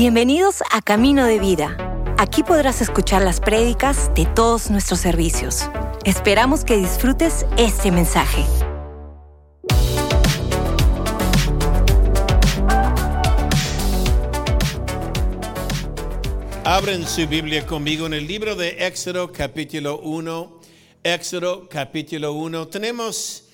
Bienvenidos 0.00 0.62
a 0.70 0.80
Camino 0.80 1.26
de 1.26 1.38
Vida. 1.38 1.76
Aquí 2.16 2.42
podrás 2.42 2.80
escuchar 2.80 3.20
las 3.20 3.38
prédicas 3.38 4.10
de 4.14 4.24
todos 4.24 4.70
nuestros 4.70 4.98
servicios. 4.98 5.68
Esperamos 6.06 6.64
que 6.64 6.78
disfrutes 6.78 7.44
este 7.58 7.90
mensaje. 7.90 8.46
Abren 16.64 17.06
su 17.06 17.28
Biblia 17.28 17.66
conmigo 17.66 18.06
en 18.06 18.14
el 18.14 18.26
libro 18.26 18.56
de 18.56 18.86
Éxodo 18.86 19.30
capítulo 19.30 20.00
1. 20.00 20.60
Éxodo 21.04 21.68
capítulo 21.68 22.32
1. 22.32 22.68
Tenemos, 22.68 23.44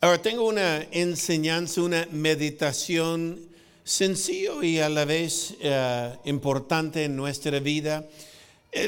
ahora 0.00 0.22
tengo 0.22 0.46
una 0.46 0.86
enseñanza, 0.92 1.82
una 1.82 2.06
meditación 2.12 3.49
sencillo 3.90 4.62
y 4.62 4.78
a 4.78 4.88
la 4.88 5.04
vez 5.04 5.56
eh, 5.60 6.16
importante 6.24 7.04
en 7.04 7.16
nuestra 7.16 7.58
vida. 7.58 8.08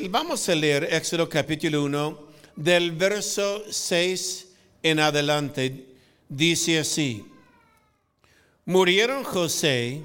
vamos 0.09 0.49
a 0.49 0.55
leer 0.55 0.85
Éxodo 0.93 1.29
capítulo 1.29 1.83
1 1.83 2.19
del 2.55 2.93
verso 2.93 3.65
6 3.69 4.47
en 4.81 5.01
adelante. 5.01 5.87
Dice 6.29 6.79
así, 6.79 7.25
murieron 8.65 9.25
José, 9.25 10.03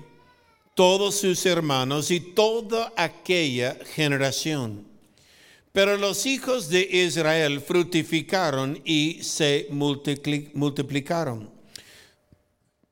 todos 0.74 1.14
sus 1.14 1.46
hermanos 1.46 2.10
y 2.10 2.20
toda 2.20 2.92
aquella 2.98 3.78
generación. 3.94 4.84
Pero 5.74 5.96
los 5.98 6.26
hijos 6.26 6.70
de 6.70 6.82
Israel 6.82 7.62
fructificaron 7.62 8.82
y 8.84 9.20
se 9.22 9.68
multiplicaron 9.70 11.57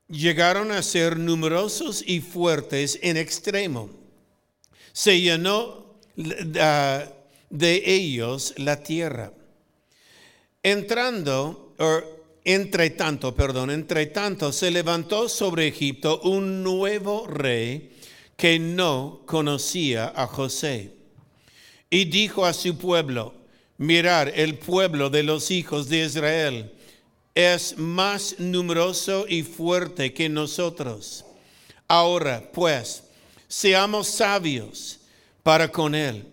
llegaron 0.10 0.72
a 0.72 0.82
ser 0.82 1.18
numerosos 1.18 2.04
y 2.06 2.22
fuertes 2.22 3.00
en 3.02 3.18
extremo. 3.18 3.90
Se 4.94 5.20
llenó 5.20 5.96
ah, 6.60 7.04
de 7.50 7.84
ellos 7.86 8.54
la 8.58 8.82
tierra. 8.84 9.34
Entrando, 10.64 11.76
entre 12.44 12.90
tanto, 12.92 13.36
perdón, 13.36 13.70
entre 13.72 14.08
tanto, 14.08 14.52
se 14.52 14.72
levantó 14.72 15.30
sobre 15.30 15.68
Egipto 15.68 16.22
un 16.22 16.64
nuevo 16.64 17.28
rey 17.28 17.92
que 18.36 18.58
no 18.60 19.22
conocía 19.26 20.12
a 20.16 20.28
José. 20.28 20.92
Y 21.90 22.06
dijo 22.06 22.46
a 22.46 22.54
su 22.54 22.78
pueblo, 22.78 23.36
mirar 23.78 24.32
el 24.36 24.58
pueblo 24.58 25.10
de 25.10 25.24
los 25.24 25.52
hijos 25.52 25.88
de 25.90 26.06
Israel 26.06 26.75
es 27.36 27.78
más 27.78 28.40
numeroso 28.40 29.26
y 29.28 29.44
fuerte 29.44 30.14
que 30.14 30.30
nosotros. 30.30 31.26
Ahora, 31.86 32.50
pues, 32.54 33.04
seamos 33.50 34.08
sabios 34.08 35.00
para 35.44 35.70
con 35.70 35.94
él, 35.94 36.26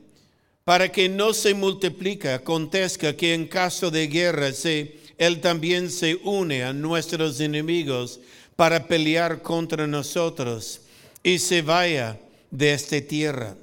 para 0.65 0.91
que 0.91 1.09
no 1.09 1.35
se 1.35 1.55
multiplique, 1.55 2.29
acontezca 2.29 3.17
que 3.17 3.35
en 3.35 3.49
caso 3.49 3.91
de 3.91 4.07
guerra 4.07 4.53
se, 4.53 5.01
él 5.19 5.41
también 5.41 5.91
se 5.91 6.15
une 6.23 6.63
a 6.63 6.73
nuestros 6.73 7.41
enemigos 7.41 8.21
para 8.55 8.87
pelear 8.87 9.43
contra 9.43 9.89
nosotros 9.89 10.83
y 11.23 11.39
se 11.41 11.63
vaya 11.63 12.19
de 12.51 12.73
esta 12.73 13.01
tierra. 13.01 13.57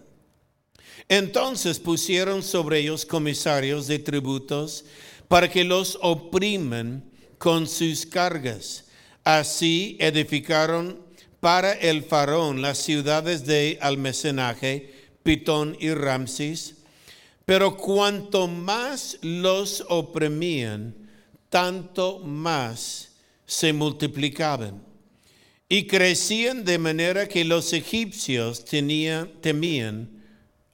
Entonces 1.07 1.79
pusieron 1.79 2.43
sobre 2.43 2.79
ellos 2.79 3.05
comisarios 3.05 3.87
de 3.87 3.97
tributos 3.97 4.83
para 5.27 5.49
que 5.49 5.63
los 5.63 5.97
oprimen 6.01 7.08
con 7.39 7.65
sus 7.67 8.05
cargas. 8.05 8.85
Así 9.23 9.97
edificaron 9.99 11.01
para 11.39 11.73
el 11.73 12.03
faraón 12.03 12.61
las 12.61 12.77
ciudades 12.77 13.45
de 13.45 13.79
almacenaje, 13.81 14.93
Pitón 15.23 15.75
y 15.79 15.91
Ramses. 15.91 16.75
Pero 17.45 17.77
cuanto 17.77 18.47
más 18.47 19.17
los 19.21 19.83
oprimían, 19.89 20.93
tanto 21.49 22.19
más 22.19 23.13
se 23.47 23.73
multiplicaban. 23.73 24.83
Y 25.67 25.87
crecían 25.87 26.65
de 26.65 26.77
manera 26.77 27.27
que 27.27 27.45
los 27.45 27.73
egipcios 27.73 28.65
temían 28.65 30.23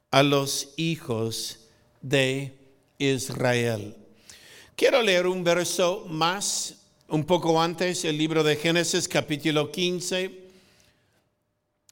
a 0.09 0.23
los 0.23 0.69
hijos 0.77 1.59
de 2.01 2.57
Israel. 2.97 3.95
Quiero 4.77 5.01
leer 5.01 5.25
un 5.25 5.41
verso 5.41 6.05
más, 6.09 6.75
un 7.07 7.23
poco 7.23 7.61
antes, 7.61 8.03
el 8.03 8.17
libro 8.17 8.43
de 8.43 8.57
Génesis 8.57 9.07
capítulo 9.07 9.71
15, 9.71 10.29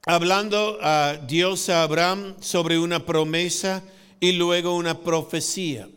hablando 0.05 0.77
a 0.81 1.15
Dios 1.25 1.69
a 1.69 1.83
Abraham 1.83 2.35
sobre 2.41 2.77
una 2.77 3.05
promesa 3.05 3.81
y 4.19 4.33
luego 4.33 4.75
una 4.75 4.99
profecía. 4.99 5.87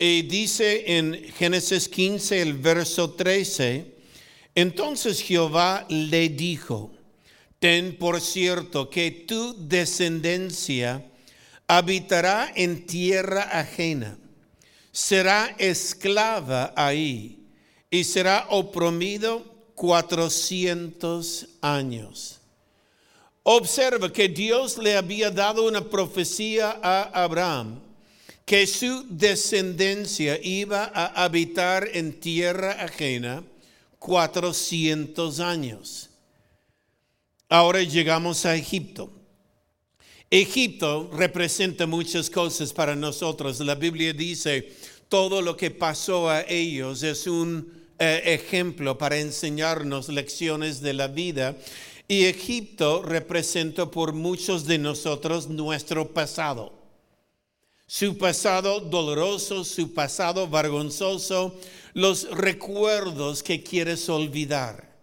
Y 0.00 0.22
dice 0.22 0.98
en 0.98 1.32
Génesis 1.32 1.88
15, 1.88 2.42
el 2.42 2.54
verso 2.54 3.12
13, 3.12 3.94
entonces 4.56 5.22
Jehová 5.22 5.86
le 5.88 6.28
dijo, 6.28 6.90
ten 7.60 7.96
por 7.96 8.20
cierto 8.20 8.90
que 8.90 9.12
tu 9.12 9.54
descendencia 9.68 11.06
habitará 11.68 12.50
en 12.56 12.84
tierra 12.84 13.42
ajena 13.42 14.18
será 14.96 15.54
esclava 15.58 16.72
ahí 16.74 17.38
y 17.90 18.02
será 18.02 18.46
oprimido 18.48 19.44
400 19.74 21.48
años. 21.60 22.40
Observa 23.42 24.10
que 24.10 24.26
Dios 24.26 24.78
le 24.78 24.96
había 24.96 25.30
dado 25.30 25.66
una 25.66 25.82
profecía 25.84 26.80
a 26.82 27.02
Abraham 27.24 27.78
que 28.46 28.66
su 28.66 29.04
descendencia 29.10 30.40
iba 30.42 30.90
a 30.94 31.24
habitar 31.24 31.90
en 31.92 32.18
tierra 32.18 32.82
ajena 32.82 33.44
400 33.98 35.40
años. 35.40 36.08
Ahora 37.50 37.82
llegamos 37.82 38.46
a 38.46 38.56
Egipto. 38.56 39.10
Egipto 40.30 41.08
representa 41.12 41.86
muchas 41.86 42.28
cosas 42.28 42.72
para 42.72 42.96
nosotros. 42.96 43.60
La 43.60 43.76
Biblia 43.76 44.12
dice, 44.12 44.72
todo 45.08 45.40
lo 45.40 45.56
que 45.56 45.70
pasó 45.70 46.28
a 46.28 46.42
ellos 46.42 47.04
es 47.04 47.28
un 47.28 47.72
eh, 47.98 48.22
ejemplo 48.24 48.98
para 48.98 49.18
enseñarnos 49.18 50.08
lecciones 50.08 50.80
de 50.80 50.94
la 50.94 51.06
vida. 51.06 51.56
Y 52.08 52.24
Egipto 52.24 53.02
representa 53.02 53.88
por 53.90 54.12
muchos 54.12 54.66
de 54.66 54.78
nosotros 54.78 55.48
nuestro 55.48 56.12
pasado. 56.12 56.72
Su 57.86 58.18
pasado 58.18 58.80
doloroso, 58.80 59.62
su 59.64 59.94
pasado 59.94 60.48
vergonzoso, 60.48 61.54
los 61.94 62.28
recuerdos 62.30 63.44
que 63.44 63.62
quieres 63.62 64.08
olvidar. 64.08 64.95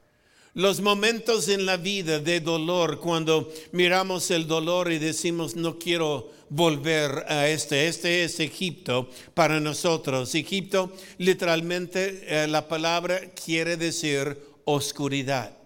Los 0.56 0.82
momentos 0.82 1.48
en 1.48 1.66
la 1.66 1.78
vida 1.78 2.20
de 2.20 2.40
dolor, 2.40 3.00
cuando 3.00 3.52
miramos 3.72 4.30
el 4.30 4.46
dolor 4.46 4.92
y 4.92 5.00
decimos, 5.00 5.56
no 5.56 5.80
quiero 5.80 6.32
volver 6.50 7.26
a 7.28 7.48
este. 7.48 7.88
Este 7.88 8.24
es 8.24 8.40
Egipto 8.40 9.10
para 9.34 9.60
nosotros. 9.60 10.36
Egipto, 10.36 10.94
literalmente, 11.18 12.22
eh, 12.28 12.48
la 12.48 12.68
palabra 12.68 13.32
quiere 13.32 13.78
decir 13.78 14.38
oscuridad. 14.66 15.58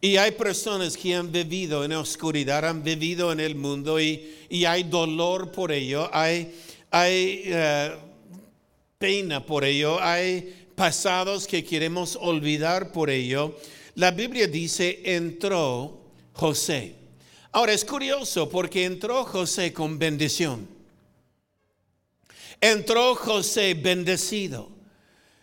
Y 0.00 0.16
hay 0.16 0.32
personas 0.32 0.96
que 0.96 1.14
han 1.14 1.30
vivido 1.30 1.84
en 1.84 1.92
oscuridad, 1.92 2.64
han 2.64 2.82
vivido 2.82 3.30
en 3.30 3.38
el 3.38 3.54
mundo 3.54 4.00
y, 4.00 4.28
hay 4.66 4.82
dolor 4.82 5.52
por 5.52 5.70
ello, 5.70 6.10
hay, 6.12 6.52
hay 6.90 7.42
eh, 7.46 7.92
pena 8.98 9.46
por 9.46 9.64
ello, 9.64 10.02
hay 10.02 10.66
pasados 10.74 11.46
que 11.46 11.64
queremos 11.64 12.18
olvidar 12.20 12.90
por 12.90 13.08
ello. 13.08 13.56
La 13.96 14.10
Biblia 14.10 14.46
dice, 14.46 15.02
entró 15.04 16.00
José. 16.32 16.96
Ahora 17.52 17.72
es 17.72 17.84
curioso 17.84 18.48
porque 18.48 18.84
entró 18.84 19.24
José 19.24 19.72
con 19.72 19.98
bendición. 19.98 20.68
Entró 22.60 23.14
José 23.14 23.74
bendecido. 23.74 24.72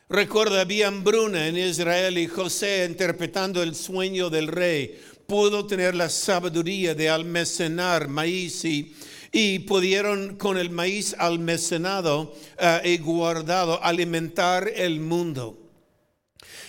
Recuerda, 0.09 0.62
había 0.62 0.89
hambruna 0.89 1.48
en 1.48 1.57
Israel 1.57 2.18
y 2.18 2.27
José 2.27 2.86
interpretando 2.89 3.63
el 3.63 3.75
sueño 3.75 4.30
del 4.30 4.48
rey 4.48 5.00
pudo 5.31 5.65
tener 5.65 5.95
la 5.95 6.09
sabiduría 6.09 6.94
de 6.94 7.09
almacenar 7.09 8.09
maíz 8.09 8.65
y, 8.65 9.59
pudieron 9.59 10.36
con 10.36 10.57
el 10.57 10.69
maíz 10.69 11.15
almacenado 11.18 12.36
eh, 12.59 12.81
y 12.83 12.97
guardado 12.97 13.81
alimentar 13.81 14.69
el 14.75 15.00
mundo 15.00 15.61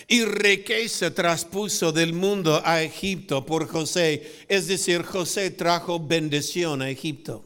y 0.07 0.25
riqueza 0.25 1.13
traspuso 1.13 1.91
del 1.91 2.13
mundo 2.13 2.61
a 2.63 2.81
Egipto 2.81 3.45
por 3.45 3.67
José. 3.67 4.45
Es 4.47 4.67
decir, 4.67 5.03
José 5.03 5.51
trajo 5.51 5.99
bendición 5.99 6.81
a 6.81 6.89
Egipto. 6.89 7.45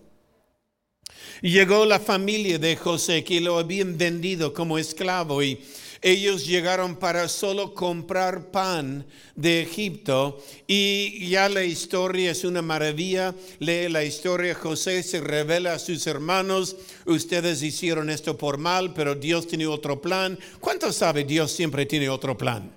Llegó 1.41 1.85
la 1.85 1.99
familia 1.99 2.57
de 2.57 2.75
José 2.75 3.23
que 3.23 3.41
lo 3.41 3.59
habían 3.59 3.97
vendido 3.97 4.53
como 4.53 4.77
esclavo 4.77 5.43
y, 5.43 5.59
Ellos 6.01 6.45
llegaron 6.45 6.95
para 6.95 7.27
solo 7.27 7.73
comprar 7.73 8.51
pan 8.51 9.05
de 9.35 9.61
Egipto 9.61 10.43
y 10.67 11.27
ya 11.29 11.49
la 11.49 11.63
historia 11.63 12.31
es 12.31 12.43
una 12.43 12.61
maravilla. 12.61 13.33
Lee 13.59 13.89
la 13.89 14.03
historia, 14.03 14.53
José 14.53 15.03
se 15.03 15.21
revela 15.21 15.73
a 15.73 15.79
sus 15.79 16.05
hermanos, 16.07 16.75
ustedes 17.05 17.63
hicieron 17.63 18.09
esto 18.09 18.37
por 18.37 18.57
mal, 18.57 18.93
pero 18.93 19.15
Dios 19.15 19.47
tiene 19.47 19.67
otro 19.67 20.01
plan. 20.01 20.37
¿Cuántos 20.59 20.95
sabe 20.97 21.23
Dios 21.23 21.51
siempre 21.51 21.85
tiene 21.85 22.09
otro 22.09 22.37
plan? 22.37 22.71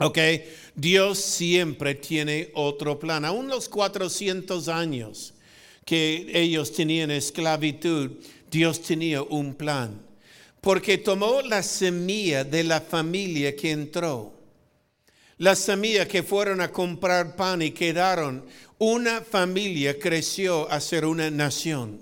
Ok, 0.00 0.18
Dios 0.74 1.18
siempre 1.18 1.94
tiene 1.94 2.50
otro 2.54 2.98
plan. 2.98 3.24
Aún 3.24 3.46
los 3.46 3.68
400 3.68 4.66
años 4.68 5.34
que 5.84 6.30
ellos 6.34 6.72
tenían 6.72 7.12
esclavitud, 7.12 8.12
Dios 8.50 8.82
tenía 8.82 9.22
un 9.22 9.54
plan. 9.54 10.00
Porque 10.64 10.96
tomó 10.96 11.42
la 11.42 11.62
semilla 11.62 12.42
de 12.42 12.64
la 12.64 12.80
familia 12.80 13.54
que 13.54 13.70
entró. 13.70 14.32
La 15.36 15.54
semilla 15.54 16.08
que 16.08 16.22
fueron 16.22 16.62
a 16.62 16.72
comprar 16.72 17.36
pan 17.36 17.60
y 17.60 17.72
quedaron. 17.72 18.46
Una 18.78 19.20
familia 19.20 19.98
creció 19.98 20.70
a 20.70 20.80
ser 20.80 21.04
una 21.04 21.30
nación 21.30 22.00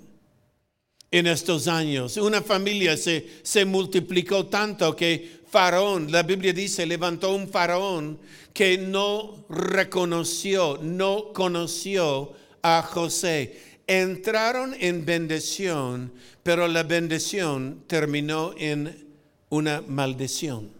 en 1.11 1.27
estos 1.27 1.67
años. 1.67 2.15
Una 2.15 2.41
familia 2.41 2.95
se, 2.95 3.27
se 3.43 3.65
multiplicó 3.65 4.45
tanto 4.45 4.95
que 4.95 5.41
faraón, 5.49 6.11
la 6.11 6.23
Biblia 6.23 6.53
dice, 6.53 6.85
levantó 6.85 7.35
un 7.35 7.49
faraón 7.49 8.17
que 8.53 8.77
no 8.77 9.45
reconoció, 9.49 10.79
no 10.81 11.33
conoció 11.33 12.31
a 12.61 12.81
José. 12.81 13.72
Entraron 13.87 14.75
en 14.79 15.05
bendición, 15.05 16.13
pero 16.41 16.67
la 16.67 16.83
bendición 16.83 17.83
terminó 17.87 18.53
en 18.57 19.07
una 19.49 19.81
maldición. 19.81 20.71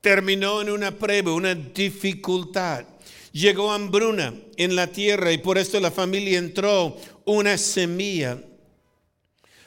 Terminó 0.00 0.62
en 0.62 0.70
una 0.70 0.90
prueba, 0.90 1.32
una 1.32 1.54
dificultad. 1.54 2.84
Llegó 3.32 3.70
hambruna 3.70 4.34
en 4.56 4.74
la 4.74 4.86
tierra 4.86 5.32
y 5.32 5.38
por 5.38 5.58
esto 5.58 5.78
la 5.80 5.90
familia 5.90 6.38
entró 6.38 6.96
una 7.24 7.56
semilla. 7.56 8.42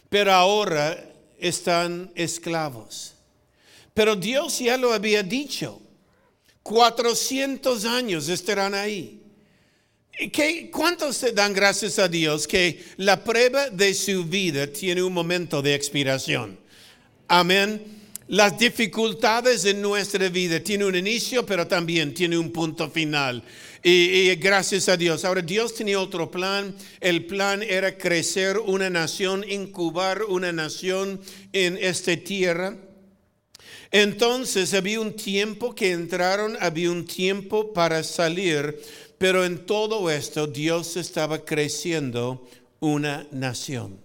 Pero 0.09 0.33
ahora 0.33 1.13
están 1.39 2.11
esclavos. 2.15 3.13
Pero 3.93 4.15
Dios 4.15 4.59
ya 4.59 4.77
lo 4.77 4.93
había 4.93 5.23
dicho. 5.23 5.81
400 6.63 7.85
años 7.85 8.27
estarán 8.27 8.73
ahí. 8.73 9.21
¿Qué, 10.31 10.69
¿Cuántos 10.71 11.17
se 11.17 11.33
dan 11.33 11.53
gracias 11.53 11.99
a 11.99 12.07
Dios 12.07 12.47
que 12.47 12.81
la 12.97 13.21
prueba 13.21 13.69
de 13.69 13.93
su 13.93 14.23
vida 14.23 14.65
tiene 14.65 15.03
un 15.03 15.11
momento 15.11 15.61
de 15.61 15.75
expiración? 15.75 16.57
Amén. 17.27 17.81
Las 18.29 18.57
dificultades 18.57 19.65
en 19.65 19.81
nuestra 19.81 20.29
vida 20.29 20.59
tienen 20.61 20.87
un 20.87 20.95
inicio, 20.95 21.45
pero 21.45 21.67
también 21.67 22.13
tiene 22.13 22.37
un 22.37 22.51
punto 22.51 22.89
final. 22.89 23.43
Y, 23.83 23.91
y, 23.91 24.35
gracias 24.35 24.87
a 24.87 24.95
Dios. 24.95 25.25
Ahora 25.25 25.41
Dios 25.41 25.75
tenía 25.75 25.99
otro 25.99 26.31
plan. 26.31 26.73
El 27.01 27.25
plan 27.25 27.61
era 27.61 27.97
crecer 27.97 28.57
una 28.57 28.89
nación, 28.89 29.45
incubar 29.47 30.23
una 30.23 30.53
nación 30.53 31.19
en 31.51 31.77
esta 31.77 32.15
tierra. 32.15 32.77
Entonces 33.91 34.73
había 34.73 34.99
un 34.99 35.15
tiempo 35.15 35.75
que 35.75 35.91
entraron, 35.91 36.57
había 36.59 36.91
un 36.91 37.05
tiempo 37.05 37.71
para 37.73 38.03
salir, 38.03 38.77
pero 39.17 39.45
en 39.45 39.65
todo 39.65 40.09
esto 40.09 40.47
Dios 40.47 40.97
estaba 40.97 41.43
creciendo 41.45 42.47
una 42.79 43.27
nación. 43.31 43.99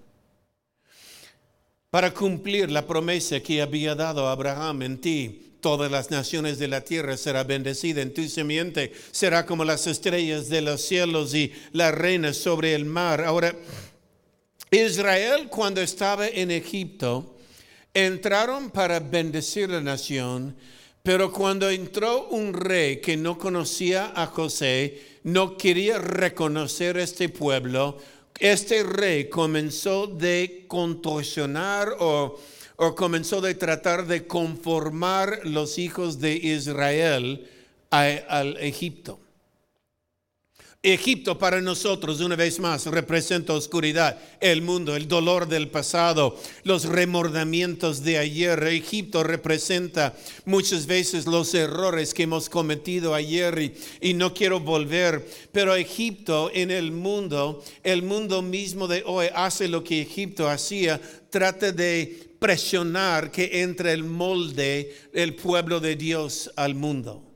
Para 1.90 2.14
cumplir 2.14 2.70
la 2.70 2.86
promesa 2.86 3.40
que 3.40 3.60
había 3.60 3.94
dado 3.94 4.28
Abraham 4.28 4.82
en 4.82 5.00
ti, 5.00 5.50
todas 5.60 5.90
las 5.90 6.10
naciones 6.10 6.58
de 6.58 6.68
la 6.68 6.82
tierra 6.82 7.16
será 7.16 7.44
bendecida 7.44 8.00
en 8.00 8.14
tu 8.14 8.26
semiente, 8.28 8.92
será 9.10 9.44
como 9.44 9.64
las 9.64 9.86
estrellas 9.86 10.48
de 10.48 10.62
los 10.62 10.80
cielos 10.82 11.34
y 11.34 11.52
la 11.72 11.90
reina 11.90 12.32
sobre 12.32 12.74
el 12.74 12.84
mar. 12.84 13.22
Ahora, 13.24 13.54
Israel 14.70 15.48
cuando 15.50 15.80
estaba 15.80 16.28
en 16.28 16.52
Egipto, 16.52 17.36
entraron 17.92 18.70
para 18.70 19.00
bendecir 19.00 19.68
la 19.68 19.80
nación, 19.80 20.56
pero 21.02 21.32
cuando 21.32 21.70
entró 21.70 22.28
un 22.28 22.52
rey 22.52 23.00
que 23.00 23.16
no 23.16 23.38
conocía 23.38 24.12
a 24.14 24.26
José, 24.26 25.00
no 25.22 25.56
quería 25.56 25.98
reconocer 25.98 26.98
este 26.98 27.28
pueblo, 27.28 27.98
este 28.38 28.82
rey 28.82 29.28
comenzó 29.28 30.06
de 30.06 30.64
contorsionar 30.68 31.96
o, 31.98 32.38
o 32.76 32.94
comenzó 32.94 33.40
de 33.40 33.54
tratar 33.54 34.06
de 34.06 34.26
conformar 34.26 35.40
los 35.44 35.78
hijos 35.78 36.20
de 36.20 36.34
Israel 36.34 37.48
al 37.90 38.56
Egipto. 38.58 39.18
Egipto 40.82 41.36
para 41.36 41.60
nosotros, 41.60 42.20
una 42.20 42.36
vez 42.36 42.58
más, 42.58 42.86
representa 42.86 43.52
oscuridad, 43.52 44.18
el 44.40 44.62
mundo, 44.62 44.96
el 44.96 45.08
dolor 45.08 45.46
del 45.46 45.68
pasado, 45.68 46.38
los 46.62 46.86
remordimientos 46.86 48.02
de 48.02 48.16
ayer. 48.16 48.62
Egipto 48.62 49.22
representa 49.22 50.16
muchas 50.46 50.86
veces 50.86 51.26
los 51.26 51.52
errores 51.52 52.14
que 52.14 52.22
hemos 52.22 52.48
cometido 52.48 53.14
ayer 53.14 53.74
y, 54.00 54.14
no 54.14 54.32
quiero 54.32 54.58
volver. 54.60 55.28
Pero 55.52 55.74
Egipto 55.74 56.50
en 56.54 56.70
el 56.70 56.92
mundo, 56.92 57.62
el 57.82 58.02
mundo 58.02 58.40
mismo 58.40 58.88
de 58.88 59.02
hoy 59.04 59.26
hace 59.34 59.68
lo 59.68 59.84
que 59.84 60.00
Egipto 60.00 60.48
hacía, 60.48 60.98
trata 61.28 61.72
de 61.72 62.30
presionar 62.38 63.30
que 63.30 63.60
entre 63.60 63.92
el 63.92 64.04
molde 64.04 64.96
el 65.12 65.34
pueblo 65.34 65.78
de 65.78 65.96
Dios 65.96 66.50
al 66.56 66.74
mundo. 66.74 67.29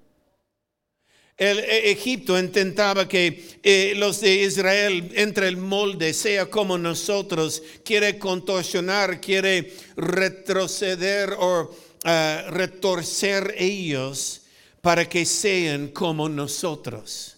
El 1.36 1.58
e, 1.58 1.90
Egipto 1.90 2.38
intentaba 2.38 3.08
que 3.08 3.58
eh, 3.62 3.94
los 3.96 4.20
de 4.20 4.34
Israel 4.34 5.10
entre 5.14 5.48
el 5.48 5.56
molde, 5.56 6.12
sea 6.14 6.46
como 6.46 6.78
nosotros, 6.78 7.62
quiere 7.84 8.18
contorsionar, 8.18 9.20
quiere 9.20 9.72
retroceder 9.96 11.34
o 11.38 11.74
ah, 12.04 12.44
retorcer 12.50 13.54
ellos 13.58 14.42
para 14.80 15.08
que 15.08 15.24
sean 15.24 15.88
como 15.88 16.28
nosotros. 16.28 17.33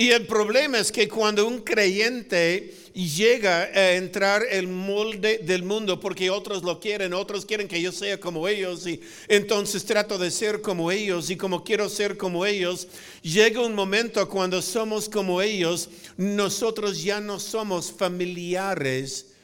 Y 0.00 0.12
el 0.12 0.26
problema 0.26 0.78
es 0.78 0.90
que 0.90 1.10
cuando 1.10 1.46
un 1.46 1.58
creyente 1.60 2.74
llega 2.94 3.64
a 3.64 3.92
entrar 3.96 4.42
el 4.50 4.66
molde 4.66 5.42
del 5.44 5.62
mundo 5.62 6.00
porque 6.00 6.30
otros 6.30 6.62
lo 6.62 6.80
quieren, 6.80 7.12
otros 7.12 7.44
quieren 7.44 7.68
que 7.68 7.82
yo 7.82 7.92
sea 7.92 8.18
como 8.18 8.48
ellos 8.48 8.86
y 8.86 8.98
entonces 9.28 9.84
trato 9.84 10.16
de 10.16 10.30
ser 10.30 10.62
como 10.62 10.90
ellos 10.90 11.28
y 11.28 11.36
como 11.36 11.62
quiero 11.62 11.86
ser 11.90 12.16
como 12.16 12.46
ellos, 12.46 12.88
llega 13.20 13.60
un 13.60 13.74
momento 13.74 14.26
cuando 14.26 14.62
somos 14.62 15.06
como 15.06 15.42
ellos, 15.42 15.90
nosotros 16.16 17.02
ya 17.02 17.20
no 17.20 17.38
somos 17.38 17.92
familiares 17.92 19.34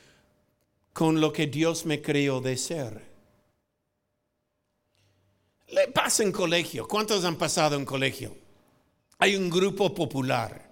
con 0.95 1.21
lo 1.21 1.35
que 1.35 1.47
Dios 1.47 1.85
me 1.85 2.01
creó 2.01 2.41
de 2.41 2.57
ser. 2.57 3.03
Le 5.69 5.89
pasa 5.89 6.23
en 6.23 6.33
colegio. 6.33 6.89
¿Cuántos 6.89 7.27
han 7.27 7.37
pasado 7.37 7.77
en 7.77 7.85
colegio? 7.85 8.46
Hay 9.19 9.35
un 9.37 9.49
grupo 9.49 9.95
popular. 9.95 10.67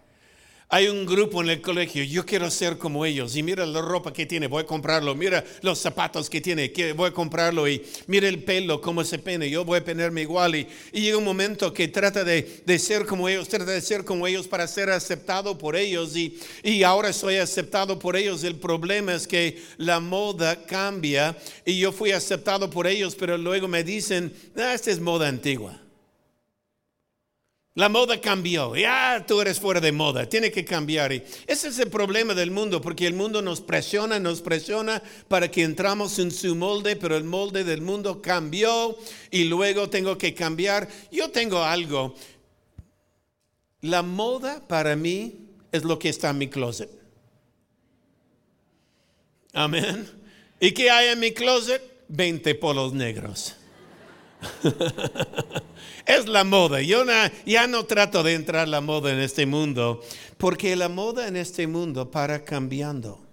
Hay 0.71 0.89
un 0.89 1.07
grupo 1.07 1.41
en 1.41 1.51
el 1.51 1.61
colegio, 1.61 2.03
yo 2.03 2.27
quiero 2.27 2.51
ser 2.51 2.79
como 2.79 3.07
ellos. 3.07 3.37
Y 3.37 3.45
mira 3.45 3.65
la 3.65 3.81
ropa 3.81 4.13
que 4.13 4.27
tiene, 4.27 4.49
voy 4.49 4.65
a 4.65 4.67
comprarlo. 4.67 5.15
Mira 5.15 5.45
los 5.63 5.79
zapatos 5.79 6.29
que 6.29 6.41
tiene, 6.41 6.73
voy 6.97 7.11
a 7.11 7.13
comprarlo. 7.13 7.69
Y 7.69 7.85
mira 8.09 8.27
el 8.29 8.43
pelo, 8.43 8.81
cómo 8.81 9.05
se 9.05 9.21
pene, 9.21 9.49
yo 9.49 9.65
voy 9.65 9.79
a 9.79 9.85
ponerme 9.85 10.23
igual. 10.23 10.57
Y, 10.57 10.67
llega 10.93 11.17
un 11.17 11.25
momento 11.25 11.73
que 11.73 11.87
trata 11.87 12.25
de, 12.25 12.63
de, 12.67 12.79
ser 12.81 13.07
como 13.07 13.29
ellos, 13.29 13.49
trata 13.49 13.71
de 13.71 13.81
ser 13.81 14.05
como 14.05 14.27
ellos 14.27 14.49
para 14.49 14.67
ser 14.67 14.91
aceptado 14.91 15.57
por 15.57 15.77
ellos. 15.77 16.17
Y, 16.17 16.41
y 16.65 16.83
ahora 16.83 17.13
soy 17.13 17.37
aceptado 17.37 17.99
por 17.99 18.17
ellos. 18.17 18.43
El 18.43 18.57
problema 18.57 19.15
es 19.15 19.29
que 19.29 19.63
la 19.77 20.01
moda 20.01 20.67
cambia. 20.67 21.37
Y 21.65 21.79
yo 21.79 21.93
fui 21.93 22.11
aceptado 22.11 22.69
por 22.69 22.89
ellos, 22.89 23.15
pero 23.15 23.39
luego 23.39 23.69
me 23.69 23.85
dicen, 23.85 24.35
ah, 24.57 24.75
esta 24.75 24.91
es 24.91 24.99
moda 24.99 25.29
antigua. 25.29 25.84
La 27.75 27.89
moda 27.89 28.21
cambió. 28.21 28.77
Ya 28.77 29.25
tú 29.27 29.41
eres 29.41 29.59
fuera 29.59 29.81
de 29.81 29.91
moda. 29.91 30.29
Tiene 30.29 30.53
que 30.53 30.65
cambiar. 30.65 31.13
Ese 31.13 31.69
es 31.69 31.79
el 31.81 31.91
problema 31.91 32.33
del 32.33 32.53
mundo, 32.53 32.81
porque 32.81 33.07
el 33.07 33.15
mundo 33.15 33.43
nos 33.43 33.61
presiona, 33.61 34.21
nos 34.21 34.41
presiona 34.41 35.03
para 35.27 35.51
que 35.51 35.63
entramos 35.63 36.19
en 36.21 36.31
su 36.31 36.55
molde, 36.55 36.95
pero 36.95 37.17
el 37.17 37.25
molde 37.25 37.65
del 37.65 37.81
mundo 37.81 38.23
cambió 38.23 38.97
y 39.31 39.45
luego 39.45 39.91
tengo 39.91 40.17
que 40.17 40.35
cambiar. 40.35 40.89
Yo 41.11 41.31
tengo 41.31 41.65
algo. 41.65 42.15
La 43.81 44.03
moda 44.03 44.67
para 44.67 44.95
mí 44.95 45.49
es 45.73 45.83
lo 45.83 45.99
que 45.99 46.09
está 46.09 46.31
en 46.31 46.39
mi 46.39 46.49
closet. 46.49 46.91
Amén. 49.53 50.09
¿Y 50.61 50.73
qué 50.73 50.91
hay 50.91 51.09
en 51.09 51.19
mi 51.19 51.33
closet? 51.33 51.83
20 52.07 52.55
polos 52.55 52.93
negros. 52.93 53.57
es 56.07 56.27
la 56.29 56.45
moda. 56.45 56.81
Yo 56.83 57.05
ya 57.47 57.67
no 57.67 57.85
trato 57.85 58.23
de 58.23 58.35
entrar 58.35 58.69
la 58.69 58.81
moda 58.81 59.13
en 59.13 59.21
este 59.21 59.47
mundo, 59.47 60.03
porque 60.39 60.77
la 60.77 60.89
moda 60.89 61.29
en 61.29 61.37
este 61.37 61.67
mundo 61.67 62.11
para 62.11 62.45
cambiando. 62.45 63.25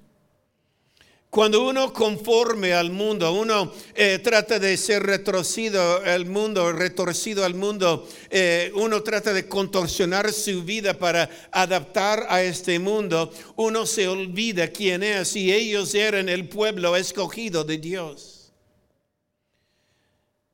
Cuando 1.32 1.66
uno 1.66 1.94
conforme 1.94 2.74
al 2.74 2.92
mundo, 2.92 3.32
uno 3.32 3.72
eh, 3.96 4.20
trata 4.22 4.60
de 4.60 4.76
ser 4.76 5.02
retorcido 5.04 6.02
al 6.04 6.26
mundo, 6.26 6.74
retorcido 6.74 7.46
al 7.46 7.56
mundo, 7.56 8.06
eh, 8.30 8.70
uno 8.76 9.02
trata 9.02 9.32
de 9.32 9.48
contorsionar 9.48 10.34
su 10.34 10.64
vida 10.64 10.94
para 10.94 11.30
adaptar 11.54 12.26
a 12.28 12.44
este 12.44 12.80
mundo, 12.80 13.32
uno 13.56 13.86
se 13.86 14.10
olvida 14.10 14.68
quién 14.68 15.04
es 15.04 15.34
y 15.38 15.54
ellos 15.54 15.96
eran 15.96 16.28
el 16.28 16.50
pueblo 16.50 16.98
escogido 16.98 17.64
de 17.64 17.78
Dios. 17.78 18.41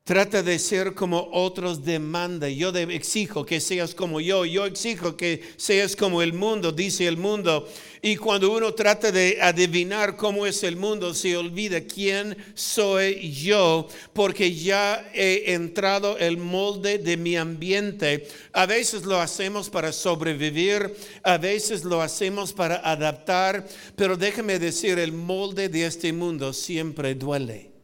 Trata 0.08 0.42
de 0.42 0.58
ser 0.58 0.94
como 0.94 1.28
otros 1.34 1.84
demanda. 1.84 2.48
Yo 2.48 2.70
exijo 2.70 3.46
que 3.46 3.60
seas 3.60 3.94
como 3.94 4.22
yo. 4.22 4.46
Yo 4.46 4.66
exijo 4.66 5.18
que 5.18 5.42
seas 5.58 5.98
como 5.98 6.22
el 6.22 6.32
mundo, 6.32 6.72
dice 6.72 7.06
el 7.06 7.18
mundo. 7.18 7.68
Y 8.02 8.16
cuando 8.16 8.54
uno 8.54 8.74
trata 8.74 9.12
de 9.12 9.38
adivinar 9.42 10.16
cómo 10.16 10.46
es 10.46 10.64
el 10.64 10.78
mundo, 10.78 11.14
se 11.14 11.36
olvida 11.36 11.82
quién 11.82 12.38
soy 12.54 13.34
yo, 13.34 13.90
porque 14.14 14.56
ya 14.56 15.12
he 15.14 15.54
entrado 15.54 16.18
el 16.18 16.38
molde 16.38 17.00
de 17.00 17.18
mi 17.18 17.36
ambiente. 17.36 18.30
A 18.54 18.66
veces 18.66 19.04
lo 19.04 19.20
hacemos 19.20 19.70
para 19.70 19.92
sobrevivir, 19.92 20.96
a 21.22 21.38
veces 21.38 21.84
lo 21.84 22.02
hacemos 22.02 22.54
para 22.54 22.78
adaptar, 22.78 23.68
pero 23.98 24.16
déjame 24.16 24.58
decir, 24.58 25.00
el 25.00 25.12
molde 25.12 25.68
de 25.68 25.86
este 25.86 26.14
mundo 26.14 26.54
siempre 26.54 27.14
duele. 27.14 27.77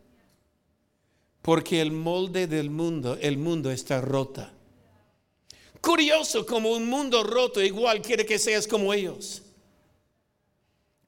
Porque 1.44 1.82
el 1.82 1.92
molde 1.92 2.48
del 2.48 2.72
mundo, 2.72 3.18
el 3.22 3.38
mundo 3.38 3.70
está 3.70 4.02
rota. 4.02 4.52
Curioso 5.82 6.46
como 6.46 6.72
un 6.72 6.88
mundo 6.88 7.24
roto 7.24 7.62
igual 7.62 8.02
quiere 8.02 8.26
que 8.26 8.40
seas 8.40 8.66
como 8.66 8.94
ellos. 8.94 9.44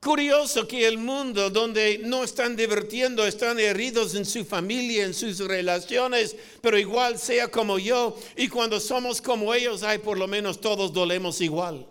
Curioso 0.02 0.68
que 0.68 0.86
el 0.86 0.98
mundo 0.98 1.50
donde 1.50 2.00
no 2.04 2.24
están 2.24 2.56
divirtiendo, 2.56 3.26
están 3.26 3.58
heridos 3.60 4.14
en 4.14 4.26
su 4.26 4.44
familia, 4.46 5.06
en 5.06 5.14
sus 5.14 5.40
relaciones, 5.40 6.36
pero 6.62 6.78
igual 6.78 7.18
sea 7.18 7.48
como 7.48 7.80
yo. 7.80 8.16
Y 8.36 8.50
cuando 8.50 8.80
somos 8.80 9.22
como 9.22 9.54
ellos, 9.54 9.82
hay 9.82 9.98
por 10.00 10.20
lo 10.20 10.28
menos 10.28 10.60
todos 10.62 10.94
dolemos 10.94 11.40
igual. 11.40 11.88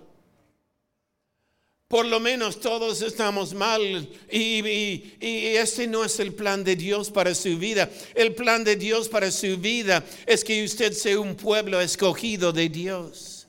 Por 1.89 2.07
lo 2.07 2.19
menos 2.19 2.61
todos 2.61 3.03
estamos 3.03 3.53
mal 3.55 4.09
y, 4.31 5.15
ese 5.21 5.87
no 5.87 6.05
es 6.05 6.19
el 6.19 6.33
plan 6.33 6.65
de 6.65 6.77
Dios 6.77 7.11
para 7.11 7.35
su 7.35 7.59
vida. 7.59 7.91
El 8.15 8.35
plan 8.35 8.65
de 8.65 8.77
Dios 8.77 9.09
para 9.09 9.31
su 9.31 9.59
vida 9.59 10.05
es 10.27 10.43
que 10.43 10.65
usted 10.65 10.93
sea 10.93 11.21
un 11.21 11.37
pueblo 11.37 11.81
escogido 11.81 12.53
de 12.53 12.69
Dios. 12.69 13.47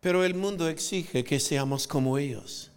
Pero 0.00 0.24
el 0.24 0.34
mundo 0.34 0.68
exige 0.68 1.24
que 1.24 1.40
seamos 1.40 1.88
como 1.88 2.18
ellos. 2.18 2.67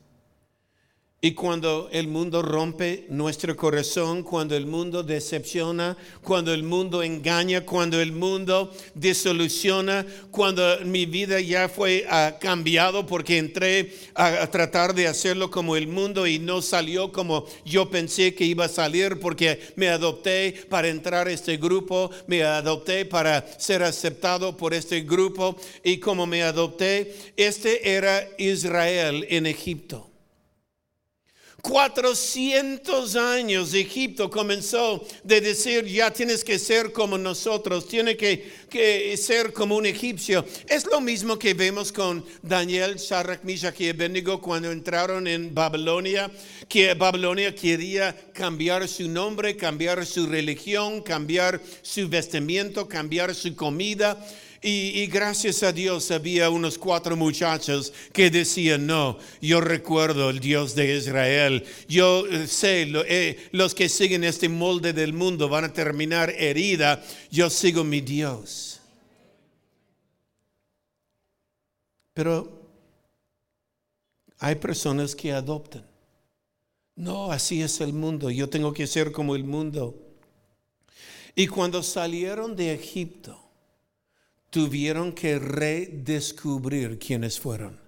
Y 1.24 1.34
cuando 1.36 1.88
el 1.92 2.08
mundo 2.08 2.42
rompe 2.42 3.06
nuestro 3.10 3.56
corazón, 3.56 4.24
cuando 4.24 4.58
el 4.58 4.66
mundo 4.66 5.04
decepciona, 5.04 5.96
cuando 6.24 6.52
el 6.52 6.64
mundo 6.64 7.04
engaña, 7.04 7.62
cuando 7.62 8.02
el 8.02 8.12
mundo 8.12 8.74
disoluciona, 8.96 10.04
cuando 10.32 10.80
mi 10.84 11.06
vida 11.06 11.40
ya 11.40 11.70
fue 11.70 12.08
uh, 12.10 12.40
cambiado 12.40 13.06
porque 13.06 13.38
entré 13.38 13.94
a, 14.16 14.42
a, 14.42 14.50
tratar 14.50 14.96
de 14.96 15.08
hacerlo 15.08 15.52
como 15.52 15.76
el 15.76 15.88
mundo 15.88 16.26
y 16.26 16.40
no 16.40 16.60
salió 16.64 17.12
como 17.12 17.46
yo 17.66 17.92
pensé 17.92 18.34
que 18.34 18.46
iba 18.46 18.66
a 18.66 18.68
salir 18.68 19.20
porque 19.20 19.60
me 19.76 19.90
adopté 19.90 20.66
para 20.70 20.88
entrar 20.88 21.28
a 21.28 21.32
este 21.32 21.58
grupo, 21.58 22.10
me 22.26 22.42
adopté 22.42 23.06
para 23.06 23.46
ser 23.60 23.84
aceptado 23.84 24.58
por 24.58 24.74
este 24.74 25.02
grupo 25.02 25.56
y 25.84 26.00
como 26.00 26.26
me 26.26 26.42
adopté, 26.42 27.16
este 27.38 27.96
era 27.96 28.28
Israel 28.40 29.28
en 29.30 29.46
Egipto. 29.46 30.11
400 31.62 33.16
años 33.16 33.74
Egipto 33.74 34.30
comenzó 34.30 35.06
de 35.24 35.42
decir, 35.42 35.86
ya 35.86 36.12
tienes 36.12 36.44
que 36.44 36.58
ser 36.58 36.92
como 36.92 37.18
nosotros, 37.18 37.88
tiene 37.88 38.18
que, 38.18 38.52
que 38.70 39.16
ser 39.18 39.54
como 39.54 39.76
un 39.76 39.86
egipcio. 39.86 40.44
Es 40.68 40.86
lo 40.86 41.00
mismo 41.02 41.38
que 41.38 41.54
vemos 41.54 41.92
con 41.92 42.26
Daniel, 42.42 42.96
Shadrach, 42.96 43.44
Mishach 43.44 43.80
y 43.80 43.90
Abednego 43.90 44.42
cuando 44.42 44.72
entraron 44.72 45.28
en 45.28 45.54
Babilonia, 45.54 46.32
que 46.68 46.94
Babilonia 46.94 47.54
quería 47.54 48.16
cambiar 48.34 48.88
su 48.88 49.08
nombre, 49.08 49.56
cambiar 49.56 50.06
su 50.06 50.26
religión, 50.28 51.02
cambiar 51.02 51.62
su 51.82 52.10
vestimiento, 52.10 52.88
cambiar 52.88 53.36
su 53.36 53.56
comida. 53.56 54.18
Y, 54.64 55.08
gracias 55.08 55.64
a 55.64 55.72
Dios 55.72 56.12
había 56.12 56.52
unos 56.52 56.78
cuatro 56.78 57.18
muchachos 57.18 57.92
que 58.14 58.30
decían, 58.30 58.86
no, 58.86 59.18
yo 59.42 59.60
recuerdo 59.60 60.30
el 60.30 60.40
Dios 60.40 60.76
de 60.76 60.98
Israel. 60.98 61.66
Yo 61.88 62.28
eh, 62.28 62.46
sé, 62.46 62.84
eh, 63.08 63.50
los 63.54 63.74
que 63.74 63.90
siguen 63.90 64.24
este 64.24 64.50
molde 64.50 64.94
del 64.94 65.14
mundo 65.14 65.50
van 65.50 65.64
a 65.64 65.74
terminar 65.74 66.30
herida. 66.38 67.04
Yo 67.32 67.50
sigo 67.50 67.84
mi 67.84 68.02
Dios. 68.02 68.80
Pero 72.14 72.62
hay 74.38 74.56
personas 74.56 75.16
que 75.16 75.32
adoptan. 75.32 75.88
No, 76.96 77.32
así 77.32 77.64
es 77.64 77.82
el 77.82 77.94
mundo. 77.94 78.30
Yo 78.30 78.48
tengo 78.48 78.74
que 78.74 78.86
ser 78.86 79.12
como 79.12 79.36
el 79.36 79.44
mundo. 79.44 79.96
Y 81.34 81.48
cuando 81.48 81.82
salieron 81.82 82.56
de 82.56 82.76
Egipto, 82.76 83.51
tuvieron 84.52 85.14
que 85.14 85.40
redescubrir 85.40 87.00
quiénes 87.00 87.40
fueron. 87.40 87.80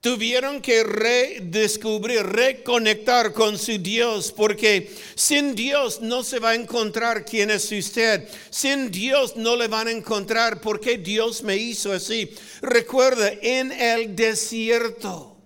Tuvieron 0.00 0.60
que 0.60 0.84
redescubrir, 0.84 2.22
reconectar 2.22 3.32
con 3.32 3.58
su 3.58 3.78
Dios, 3.78 4.30
porque 4.30 4.94
sin 5.16 5.56
Dios 5.56 6.00
no 6.00 6.22
se 6.22 6.38
va 6.38 6.50
a 6.50 6.54
encontrar 6.54 7.24
quién 7.24 7.50
es 7.50 7.72
usted. 7.72 8.28
Sin 8.50 8.92
Dios 8.92 9.34
no 9.36 9.56
le 9.56 9.66
van 9.66 9.88
a 9.88 9.90
encontrar 9.90 10.60
por 10.60 10.78
qué 10.78 10.98
Dios 10.98 11.42
me 11.42 11.56
hizo 11.56 11.92
así. 11.92 12.30
Recuerda, 12.60 13.32
en 13.42 13.72
el 13.72 14.14
desierto. 14.14 15.36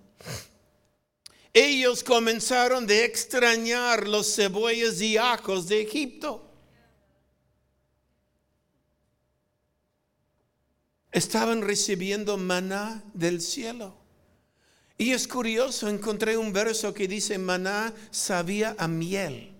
Ellos 1.53 2.03
comenzaron 2.03 2.85
de 2.85 3.05
extrañar 3.05 4.07
los 4.07 4.35
cebollas 4.35 5.01
y 5.01 5.17
ajos 5.17 5.67
de 5.67 5.81
Egipto. 5.81 6.50
Estaban 11.11 11.61
recibiendo 11.61 12.37
maná 12.37 13.03
del 13.13 13.41
cielo. 13.41 13.95
Y 14.97 15.11
es 15.11 15.27
curioso, 15.27 15.89
encontré 15.89 16.37
un 16.37 16.53
verso 16.53 16.93
que 16.93 17.07
dice, 17.07 17.37
maná 17.37 17.93
sabía 18.11 18.75
a 18.77 18.87
miel. 18.87 19.51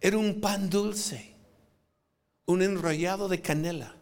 Era 0.00 0.18
un 0.18 0.40
pan 0.40 0.68
dulce, 0.68 1.34
un 2.46 2.62
enrollado 2.62 3.28
de 3.28 3.40
canela. 3.40 3.94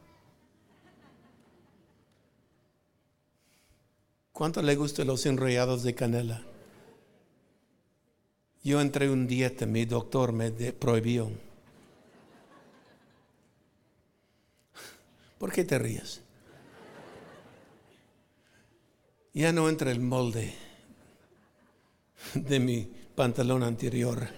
¿Cuánto 4.33 4.63
le 4.63 4.77
gustan 4.77 5.09
los 5.09 5.27
enrollados 5.27 5.83
de 5.83 5.95
canela? 5.95 6.43
Yo 8.63 8.81
entré 8.81 9.11
un 9.11 9.27
dieta, 9.27 9.67
mi 9.67 9.85
doctor 9.85 10.33
me 10.33 10.51
prohibió. 10.51 11.31
¿Por 15.39 15.53
qué 15.53 15.65
te 15.65 15.79
ríes? 15.79 16.23
Ya 19.35 19.53
no 19.53 19.69
entra 19.69 19.91
el 19.91 20.01
molde 20.01 20.55
de 22.35 22.59
mi 22.61 22.89
pantalón 23.15 23.63
anterior. 23.63 24.29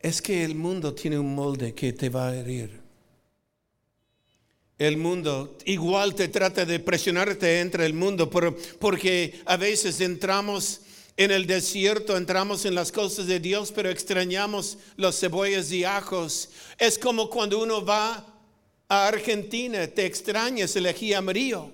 Es 0.00 0.20
que 0.20 0.44
el 0.44 0.54
mundo 0.54 0.94
tiene 0.94 1.18
un 1.18 1.34
molde 1.34 1.74
que 1.74 1.92
te 1.92 2.08
va 2.08 2.28
a 2.28 2.36
herir. 2.36 2.80
El 4.78 4.96
mundo 4.96 5.56
igual 5.64 6.14
te 6.16 6.26
trata 6.26 6.64
de 6.64 6.80
presionarte 6.80 7.60
entre 7.60 7.86
el 7.86 7.94
mundo, 7.94 8.28
porque 8.28 9.40
a 9.44 9.56
veces 9.56 10.00
entramos 10.00 10.80
en 11.16 11.30
el 11.30 11.46
desierto, 11.46 12.16
entramos 12.16 12.64
en 12.64 12.74
las 12.74 12.90
cosas 12.90 13.28
de 13.28 13.38
Dios, 13.38 13.70
pero 13.70 13.90
extrañamos 13.90 14.78
los 14.96 15.20
cebollas 15.20 15.70
y 15.70 15.84
ajos. 15.84 16.48
Es 16.78 16.98
como 16.98 17.30
cuando 17.30 17.62
uno 17.62 17.84
va 17.84 18.31
a 18.92 19.08
Argentina, 19.08 19.86
te 19.86 20.04
extrañas 20.04 20.76
el 20.76 20.84
ají 20.84 21.14
amarillo. 21.14 21.70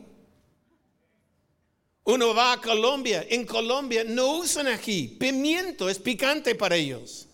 Uno 2.04 2.32
va 2.32 2.52
a 2.52 2.60
Colombia, 2.60 3.26
en 3.28 3.44
Colombia 3.44 4.04
no 4.04 4.38
usan 4.38 4.68
ají, 4.68 5.16
pimiento 5.18 5.88
es 5.88 5.98
picante 5.98 6.54
para 6.54 6.76
ellos. 6.76 7.26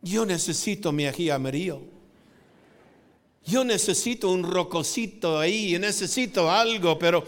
Yo 0.00 0.24
necesito 0.24 0.92
mi 0.92 1.04
ají 1.04 1.28
amarillo. 1.28 1.82
Yo 3.44 3.64
necesito 3.64 4.30
un 4.30 4.42
rococito 4.42 5.38
ahí, 5.38 5.72
yo 5.72 5.78
necesito 5.78 6.50
algo, 6.50 6.98
pero 6.98 7.22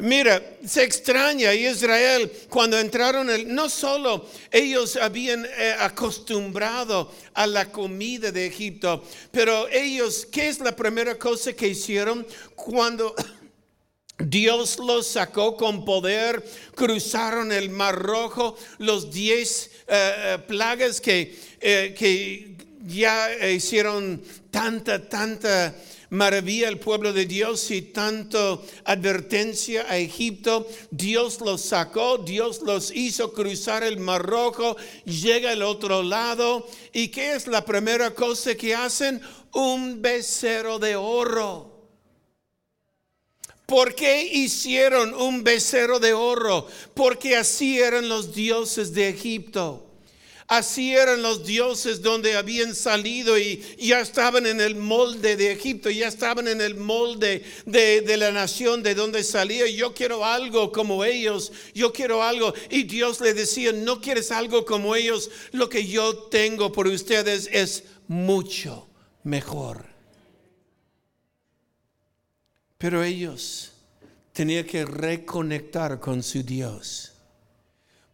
Mira, 0.00 0.42
se 0.66 0.82
extraña 0.82 1.54
Israel 1.54 2.30
cuando 2.48 2.78
entraron, 2.80 3.28
no 3.54 3.68
solo 3.68 4.28
ellos 4.50 4.96
habían 4.96 5.46
eh, 5.46 5.76
acostumbrado 5.78 7.12
a 7.32 7.46
la 7.46 7.70
comida 7.70 8.32
de 8.32 8.46
Egipto, 8.46 9.04
pero 9.30 9.68
ellos, 9.68 10.26
¿qué 10.30 10.48
es 10.48 10.58
la 10.58 10.74
primera 10.74 11.16
cosa 11.16 11.52
que 11.52 11.68
hicieron 11.68 12.26
cuando 12.56 13.14
Dios 14.18 14.80
los 14.80 15.06
sacó 15.06 15.56
con 15.56 15.84
poder, 15.84 16.44
cruzaron 16.74 17.52
el 17.52 17.70
Mar 17.70 17.96
Rojo, 17.96 18.56
los 18.78 19.12
diez 19.12 19.70
eh, 19.86 20.14
eh, 20.16 20.38
plagas 20.48 21.00
que, 21.00 21.38
que 21.60 22.56
ya 22.84 23.48
hicieron 23.48 24.20
tanta, 24.50 25.08
tanta 25.08 25.72
maravilla 26.10 26.68
al 26.68 26.78
pueblo 26.78 27.12
de 27.12 27.26
Dios 27.26 27.70
y 27.70 27.82
tanto 27.82 28.64
advertencia 28.84 29.86
a 29.88 29.98
Egipto. 29.98 30.66
Dios 30.90 31.40
los 31.40 31.60
sacó, 31.60 32.18
Dios 32.18 32.62
los 32.62 32.90
hizo 32.94 33.32
cruzar 33.32 33.82
el 33.82 33.98
Mar 33.98 34.22
Rojo, 34.22 34.76
llega 35.04 35.50
al 35.50 35.62
otro 35.62 36.02
lado. 36.02 36.66
¿Y 36.92 37.08
qué 37.08 37.34
es 37.34 37.46
la 37.46 37.64
primera 37.64 38.14
cosa 38.14 38.54
que 38.54 38.74
hacen? 38.74 39.20
Un 39.52 40.02
becerro 40.02 40.78
de 40.78 40.96
oro. 40.96 41.74
¿Por 43.66 43.94
qué 43.94 44.24
hicieron 44.24 45.14
un 45.14 45.42
becerro 45.42 45.98
de 45.98 46.12
oro? 46.12 46.66
Porque 46.92 47.36
así 47.36 47.78
eran 47.78 48.08
los 48.08 48.34
dioses 48.34 48.92
de 48.92 49.08
Egipto. 49.08 49.93
Así 50.46 50.94
eran 50.94 51.22
los 51.22 51.46
dioses 51.46 52.02
donde 52.02 52.36
habían 52.36 52.74
salido 52.74 53.38
y 53.38 53.64
ya 53.78 54.00
estaban 54.00 54.44
en 54.44 54.60
el 54.60 54.74
molde 54.74 55.36
de 55.36 55.52
Egipto, 55.52 55.88
ya 55.88 56.08
estaban 56.08 56.48
en 56.48 56.60
el 56.60 56.74
molde 56.74 57.42
de, 57.64 58.16
la 58.18 58.30
nación 58.30 58.82
de 58.82 58.94
donde 58.94 59.24
salía. 59.24 59.66
Yo 59.68 59.94
quiero 59.94 60.22
algo 60.22 60.70
como 60.70 61.02
ellos, 61.02 61.50
yo 61.74 61.94
quiero 61.94 62.22
algo. 62.22 62.52
Y 62.68 62.82
Dios 62.82 63.22
le 63.22 63.32
decía, 63.32 63.72
no 63.72 64.02
quieres 64.02 64.30
algo 64.30 64.66
como 64.66 64.94
ellos, 64.94 65.30
lo 65.52 65.70
que 65.70 65.86
yo 65.86 66.14
tengo 66.14 66.70
por 66.72 66.88
ustedes 66.88 67.48
es 67.50 67.84
mucho 68.06 68.86
mejor. 69.22 69.86
Pero 72.76 73.02
ellos 73.02 73.72
tenían 74.34 74.66
que 74.66 74.84
reconectar 74.84 75.98
con 76.00 76.22
su 76.22 76.42
Dios. 76.42 77.13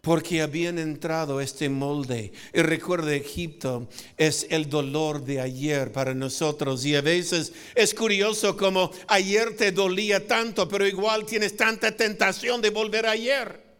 Porque 0.00 0.40
habían 0.40 0.78
entrado 0.78 1.40
este 1.40 1.68
molde. 1.68 2.32
Y 2.54 2.62
recuerda, 2.62 3.14
Egipto 3.14 3.88
es 4.16 4.46
el 4.48 4.70
dolor 4.70 5.22
de 5.22 5.40
ayer 5.40 5.92
para 5.92 6.14
nosotros. 6.14 6.84
Y 6.86 6.96
a 6.96 7.02
veces 7.02 7.52
es 7.74 7.92
curioso 7.94 8.56
como 8.56 8.90
ayer 9.08 9.56
te 9.56 9.72
dolía 9.72 10.26
tanto, 10.26 10.68
pero 10.68 10.86
igual 10.86 11.26
tienes 11.26 11.56
tanta 11.56 11.94
tentación 11.94 12.62
de 12.62 12.70
volver 12.70 13.06
ayer. 13.06 13.70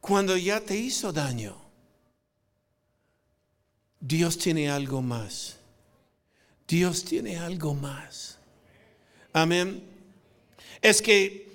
Cuando 0.00 0.36
ya 0.36 0.58
te 0.58 0.76
hizo 0.76 1.12
daño, 1.12 1.62
Dios 4.00 4.36
tiene 4.36 4.68
algo 4.68 5.00
más. 5.00 5.58
Dios 6.66 7.04
tiene 7.04 7.38
algo 7.38 7.72
más. 7.74 8.36
Amén. 9.32 9.80
Es 10.80 11.00
que 11.00 11.51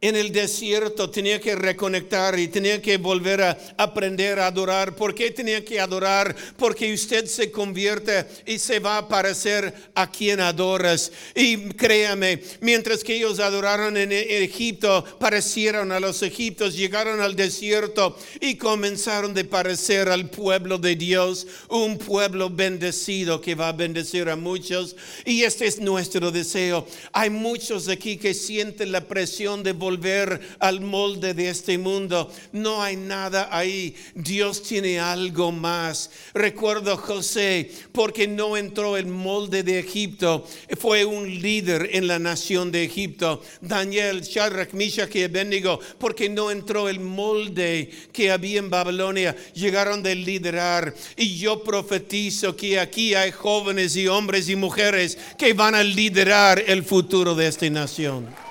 en 0.00 0.16
el 0.16 0.32
desierto 0.32 1.10
tenía 1.10 1.38
que 1.40 1.54
reconectar 1.54 2.38
y 2.38 2.48
tenía 2.48 2.80
que 2.80 2.96
volver 2.96 3.42
a 3.42 3.58
aprender 3.76 4.38
a 4.38 4.46
adorar. 4.46 4.96
¿Por 4.96 5.14
qué 5.14 5.30
tenía 5.30 5.62
que 5.62 5.78
adorar? 5.78 6.34
Porque 6.56 6.92
usted 6.92 7.26
se 7.26 7.50
convierte 7.50 8.24
y 8.46 8.58
se 8.58 8.78
va 8.78 8.96
a 8.96 9.08
parecer 9.08 9.74
a 9.94 10.10
quien 10.10 10.40
adoras. 10.40 11.12
Y 11.34 11.68
créame, 11.70 12.42
mientras 12.60 13.04
que 13.04 13.16
ellos 13.16 13.40
adoraron 13.40 13.96
en 13.98 14.10
Egipto, 14.12 15.04
parecieron 15.18 15.92
a 15.92 16.00
los 16.00 16.22
egipcios, 16.22 16.74
llegaron 16.74 17.20
al 17.20 17.36
desierto 17.36 18.16
y 18.40 18.54
comenzaron 18.54 19.34
de 19.34 19.44
parecer 19.44 20.08
al 20.08 20.30
pueblo 20.30 20.78
de 20.78 20.96
Dios, 20.96 21.46
un 21.68 21.98
pueblo 21.98 22.48
bendecido 22.48 23.40
que 23.40 23.54
va 23.54 23.68
a 23.68 23.72
bendecir 23.72 24.30
a 24.30 24.36
muchos. 24.36 24.96
Y 25.26 25.42
este 25.42 25.66
es 25.66 25.78
nuestro 25.78 26.30
deseo. 26.30 26.86
Hay 27.12 27.28
muchos 27.28 27.88
aquí 27.88 28.16
que 28.16 28.32
sienten 28.32 28.92
la 28.92 29.06
presión 29.06 29.62
de 29.62 29.72
volver 29.72 29.89
volver 29.90 30.40
al 30.60 30.80
molde 30.80 31.34
de 31.34 31.48
este 31.48 31.76
mundo. 31.76 32.32
No 32.52 32.80
hay 32.80 32.96
nada 32.96 33.48
ahí. 33.50 33.96
Dios 34.14 34.62
tiene 34.62 35.00
algo 35.00 35.50
más. 35.50 36.10
Recuerdo 36.32 36.96
José, 36.96 37.70
porque 37.92 38.28
no 38.28 38.56
entró 38.56 38.96
el 38.96 39.06
molde 39.06 39.64
de 39.64 39.80
Egipto, 39.80 40.46
fue 40.78 41.04
un 41.04 41.28
líder 41.40 41.90
en 41.92 42.06
la 42.06 42.20
nación 42.20 42.70
de 42.70 42.84
Egipto. 42.84 43.42
Daniel, 43.60 44.20
Shadrach, 44.20 44.72
Mishach 44.74 45.14
y 45.16 45.24
Abednego, 45.24 45.80
porque 45.98 46.28
no 46.28 46.52
entró 46.52 46.88
el 46.88 47.00
molde 47.00 47.90
que 48.12 48.30
había 48.30 48.60
en 48.60 48.70
Babilonia, 48.70 49.34
llegaron 49.54 50.04
de 50.04 50.14
liderar. 50.14 50.94
Y 51.16 51.36
yo 51.36 51.64
profetizo 51.64 52.54
que 52.54 52.78
aquí 52.78 53.14
hay 53.14 53.32
jóvenes 53.32 53.96
y 53.96 54.06
hombres 54.06 54.48
y 54.48 54.54
mujeres 54.54 55.18
que 55.36 55.52
van 55.52 55.74
a 55.74 55.82
liderar 55.82 56.62
el 56.64 56.84
futuro 56.84 57.34
de 57.34 57.48
esta 57.48 57.68
nación. 57.70 58.49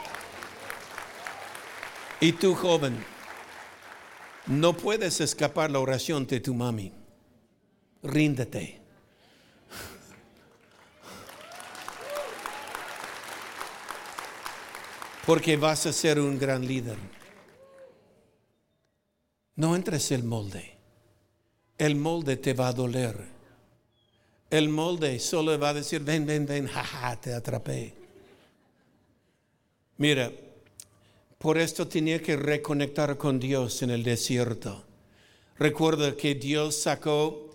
Y 2.21 2.33
tú, 2.33 2.53
joven, 2.53 2.97
no 4.47 4.75
puedes 4.75 5.21
escapar 5.21 5.71
la 5.71 5.79
oración 5.79 6.27
de 6.27 6.39
tu 6.39 6.53
mami. 6.53 6.91
Ríndete. 8.03 8.81
Porque 15.25 15.55
vas 15.55 15.85
a 15.85 15.93
ser 15.93 16.19
un 16.19 16.37
gran 16.37 16.65
líder. 16.65 16.97
No 19.55 19.75
entres 19.75 20.11
el 20.11 20.23
molde. 20.23 20.77
El 21.77 21.95
molde 21.95 22.35
te 22.37 22.53
va 22.53 22.69
a 22.69 22.73
doler. 22.73 23.15
El 24.49 24.69
molde 24.69 25.19
solo 25.19 25.57
va 25.59 25.69
a 25.69 25.73
decir, 25.75 26.01
ven, 26.01 26.25
ven, 26.25 26.45
ven, 26.45 26.67
jaja, 26.73 27.15
te 27.21 27.33
atrapé. 27.33 27.93
Mira, 29.97 30.31
por 31.39 31.57
esto 31.57 31.87
tenía 31.87 32.21
que 32.21 32.35
reconectar 32.35 33.17
con 33.17 33.39
Dios 33.39 33.81
en 33.81 33.91
el 33.91 34.03
desierto. 34.03 34.83
Recuerda 35.57 36.15
que 36.17 36.35
Dios 36.35 36.75
sacó 36.75 37.48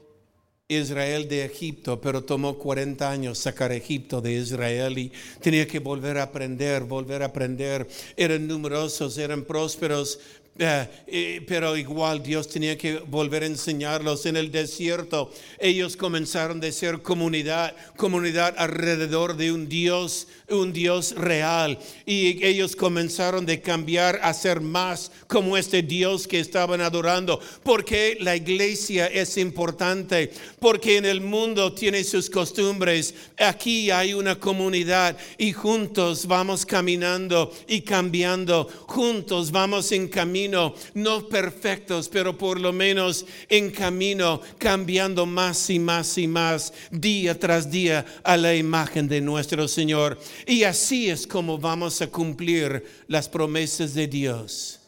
Israel 0.81 1.29
de 1.29 1.45
Egipto, 1.45 2.01
pero 2.01 2.23
tomó 2.23 2.59
40 2.59 3.11
años 3.11 3.39
sacar 3.39 3.73
Egipto 3.73 4.21
de 4.21 4.35
Israel 4.35 4.99
y 4.99 5.13
tenía 5.41 5.67
que 5.67 5.79
volver 5.79 6.19
a 6.19 6.25
aprender, 6.25 6.85
volver 6.85 7.23
a 7.23 7.27
aprender. 7.27 7.87
Eran 8.17 8.47
numerosos, 8.47 9.19
eran 9.19 9.45
prósperos, 9.45 10.19
eh, 10.57 11.45
pero 11.49 11.77
igual 11.77 12.23
Dios 12.23 12.49
tenía 12.49 12.79
que 12.79 12.99
volver 12.99 13.43
a 13.43 13.47
enseñarlos 13.47 14.25
en 14.27 14.37
el 14.37 14.53
desierto. 14.53 15.33
Ellos 15.59 15.97
comenzaron 15.97 16.61
de 16.61 16.71
ser 16.71 17.03
comunidad, 17.03 17.75
comunidad 17.97 18.55
alrededor 18.57 19.37
de 19.37 19.51
un 19.51 19.69
Dios, 19.69 20.29
un 20.49 20.73
Dios 20.73 21.17
real. 21.17 21.79
Y 22.07 22.45
ellos 22.45 22.77
comenzaron 22.77 23.47
de 23.47 23.61
cambiar 23.61 24.21
a 24.23 24.33
ser 24.33 24.61
más 24.61 25.11
como 25.27 25.57
este 25.57 25.83
Dios 25.83 26.29
que 26.29 26.39
estaban 26.39 26.81
adorando. 26.81 27.41
Porque 27.65 28.17
la 28.21 28.37
iglesia 28.37 29.09
es 29.09 29.37
importante, 29.39 30.31
porque 30.65 30.97
en 30.97 31.05
el 31.05 31.21
mundo 31.21 31.75
tiene 31.75 32.03
sus 32.05 32.31
costumbres. 32.31 33.15
Aquí 33.37 33.91
hay 33.91 34.15
una 34.15 34.41
comunidad 34.41 35.15
y 35.37 35.53
juntos 35.53 36.27
vamos 36.27 36.65
caminando 36.65 37.53
y 37.69 37.83
cambiando. 37.83 38.67
Juntos 38.87 39.53
vamos 39.53 39.93
en 39.93 40.09
camino 40.09 40.75
no 40.95 41.29
perfectos, 41.29 42.09
pero 42.09 42.39
por 42.39 42.59
lo 42.59 42.73
menos 42.73 43.27
en 43.51 43.71
camino, 43.73 44.41
cambiando 44.57 45.27
más 45.27 45.69
y 45.69 45.79
más 45.79 46.17
y 46.17 46.27
más, 46.27 46.73
día 46.91 47.39
tras 47.39 47.71
día, 47.71 48.07
a 48.23 48.39
la 48.39 48.57
imagen 48.57 49.07
de 49.07 49.21
nuestro 49.21 49.69
Señor. 49.69 50.19
Y 50.47 50.63
así 50.63 51.11
es 51.11 51.27
como 51.27 51.59
vamos 51.59 52.01
a 52.01 52.07
cumplir 52.07 52.83
las 53.07 53.29
promesas 53.29 53.93
de 53.93 54.07
Dios. 54.07 54.81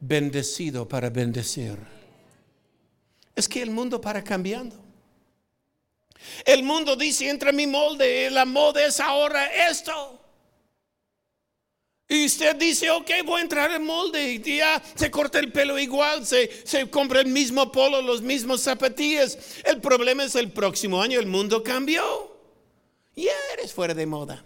Bendecido 0.00 0.88
para 0.88 1.10
bendecir. 1.10 1.93
Es 3.34 3.48
que 3.48 3.62
el 3.62 3.70
mundo 3.70 4.00
para 4.00 4.22
cambiando. 4.22 4.76
El 6.44 6.62
mundo 6.62 6.96
dice, 6.96 7.28
entra 7.28 7.52
mi 7.52 7.66
molde, 7.66 8.30
la 8.30 8.44
moda 8.44 8.86
es 8.86 9.00
ahora 9.00 9.46
esto. 9.68 10.20
Y 12.08 12.26
usted 12.26 12.56
dice, 12.56 12.90
ok, 12.90 13.10
voy 13.24 13.40
a 13.40 13.42
entrar 13.42 13.70
en 13.72 13.84
molde. 13.84 14.34
Y 14.34 14.56
ya 14.58 14.82
se 14.94 15.10
corta 15.10 15.38
el 15.38 15.50
pelo 15.52 15.78
igual, 15.78 16.26
se, 16.26 16.50
se 16.64 16.88
compra 16.88 17.20
el 17.20 17.28
mismo 17.28 17.72
polo, 17.72 18.02
los 18.02 18.22
mismos 18.22 18.60
zapatillas. 18.62 19.38
El 19.64 19.80
problema 19.80 20.24
es 20.24 20.34
el 20.34 20.52
próximo 20.52 21.00
año 21.00 21.18
el 21.18 21.26
mundo 21.26 21.62
cambió. 21.62 22.32
Ya 23.16 23.32
eres 23.54 23.72
fuera 23.72 23.94
de 23.94 24.06
moda. 24.06 24.44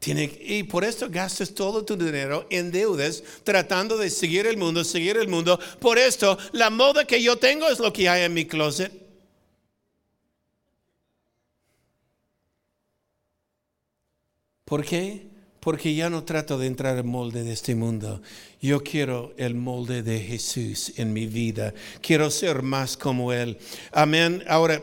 Tiene, 0.00 0.32
y 0.40 0.62
por 0.62 0.82
esto 0.82 1.08
gastas 1.10 1.54
todo 1.54 1.84
tu 1.84 1.94
dinero 1.94 2.46
en 2.50 2.72
deudas 2.72 3.22
tratando 3.44 3.98
de 3.98 4.08
seguir 4.10 4.46
el 4.46 4.56
mundo, 4.56 4.82
seguir 4.82 5.18
el 5.18 5.28
mundo. 5.28 5.60
Por 5.78 5.98
esto, 5.98 6.38
la 6.52 6.70
moda 6.70 7.04
que 7.04 7.22
yo 7.22 7.36
tengo 7.36 7.68
es 7.68 7.78
lo 7.78 7.92
que 7.92 8.08
hay 8.08 8.22
en 8.22 8.34
mi 8.34 8.46
closet. 8.46 8.90
¿Por 14.64 14.84
qué? 14.84 15.30
porque 15.60 15.94
ya 15.94 16.08
no 16.08 16.24
trato 16.24 16.58
de 16.58 16.66
entrar 16.66 16.96
el 16.96 17.04
molde 17.04 17.44
de 17.44 17.52
este 17.52 17.74
mundo. 17.74 18.22
Yo 18.60 18.82
quiero 18.82 19.34
el 19.36 19.54
molde 19.54 20.02
de 20.02 20.18
Jesús 20.18 20.94
en 20.96 21.12
mi 21.12 21.26
vida. 21.26 21.74
Quiero 22.00 22.30
ser 22.30 22.62
más 22.62 22.96
como 22.96 23.32
Él. 23.32 23.58
Amén. 23.92 24.42
Ahora, 24.48 24.82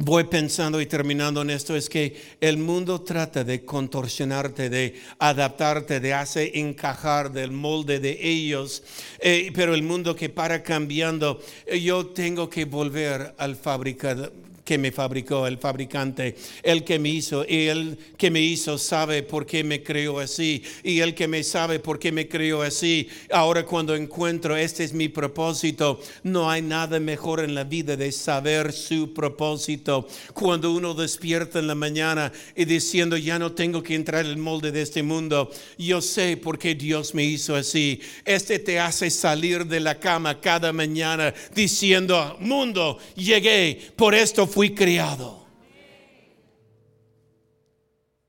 voy 0.00 0.24
pensando 0.24 0.80
y 0.80 0.86
terminando 0.86 1.42
en 1.42 1.50
esto 1.50 1.76
es 1.76 1.88
que 1.88 2.16
el 2.40 2.56
mundo 2.56 3.02
trata 3.02 3.44
de 3.44 3.64
contorsionarte, 3.64 4.70
de 4.70 4.94
adaptarte, 5.18 6.00
de 6.00 6.14
hacer 6.14 6.50
encajar 6.54 7.30
del 7.30 7.52
molde 7.52 8.00
de 8.00 8.18
ellos, 8.20 8.82
eh, 9.20 9.52
pero 9.54 9.74
el 9.74 9.82
mundo 9.82 10.16
que 10.16 10.30
para 10.30 10.62
cambiando, 10.62 11.40
eh, 11.66 11.80
yo 11.80 12.06
tengo 12.06 12.48
que 12.48 12.64
volver 12.64 13.34
al 13.36 13.56
fabricador 13.56 14.32
que 14.70 14.78
me 14.78 14.92
fabricó, 14.92 15.48
el 15.48 15.58
fabricante, 15.58 16.36
el 16.62 16.84
que 16.84 17.00
me 17.00 17.08
hizo, 17.08 17.44
y 17.44 17.66
el 17.66 17.98
que 18.16 18.30
me 18.30 18.40
hizo 18.40 18.78
sabe 18.78 19.24
por 19.24 19.44
qué 19.44 19.64
me 19.64 19.82
creó 19.82 20.20
así, 20.20 20.62
y 20.84 21.00
el 21.00 21.12
que 21.12 21.26
me 21.26 21.42
sabe 21.42 21.80
por 21.80 21.98
qué 21.98 22.12
me 22.12 22.28
creó 22.28 22.62
así. 22.62 23.08
Ahora 23.32 23.66
cuando 23.66 23.96
encuentro, 23.96 24.56
este 24.56 24.84
es 24.84 24.92
mi 24.92 25.08
propósito, 25.08 26.00
no 26.22 26.48
hay 26.48 26.62
nada 26.62 27.00
mejor 27.00 27.40
en 27.40 27.56
la 27.56 27.64
vida 27.64 27.96
de 27.96 28.12
saber 28.12 28.72
su 28.72 29.12
propósito. 29.12 30.06
Cuando 30.34 30.70
uno 30.70 30.94
despierta 30.94 31.58
en 31.58 31.66
la 31.66 31.74
mañana 31.74 32.30
y 32.54 32.64
diciendo, 32.64 33.16
ya 33.16 33.40
no 33.40 33.50
tengo 33.50 33.82
que 33.82 33.96
entrar 33.96 34.24
en 34.24 34.30
el 34.30 34.36
molde 34.36 34.70
de 34.70 34.82
este 34.82 35.02
mundo, 35.02 35.50
yo 35.78 36.00
sé 36.00 36.36
por 36.36 36.60
qué 36.60 36.76
Dios 36.76 37.12
me 37.12 37.24
hizo 37.24 37.56
así. 37.56 38.00
Este 38.24 38.60
te 38.60 38.78
hace 38.78 39.10
salir 39.10 39.66
de 39.66 39.80
la 39.80 39.98
cama 39.98 40.40
cada 40.40 40.72
mañana 40.72 41.34
diciendo, 41.56 42.36
mundo, 42.38 42.98
llegué, 43.16 43.76
por 43.96 44.14
esto 44.14 44.46
fui 44.46 44.59
fui 44.60 44.74
criado. 44.74 45.46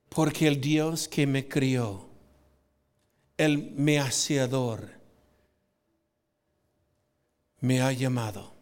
Porque 0.08 0.48
el 0.48 0.62
Dios 0.62 1.10
que 1.10 1.28
me 1.28 1.46
crió, 1.46 2.08
el 3.36 3.72
meaciador, 3.72 4.92
me 7.60 7.82
ha 7.82 7.92
llamado. 7.92 8.54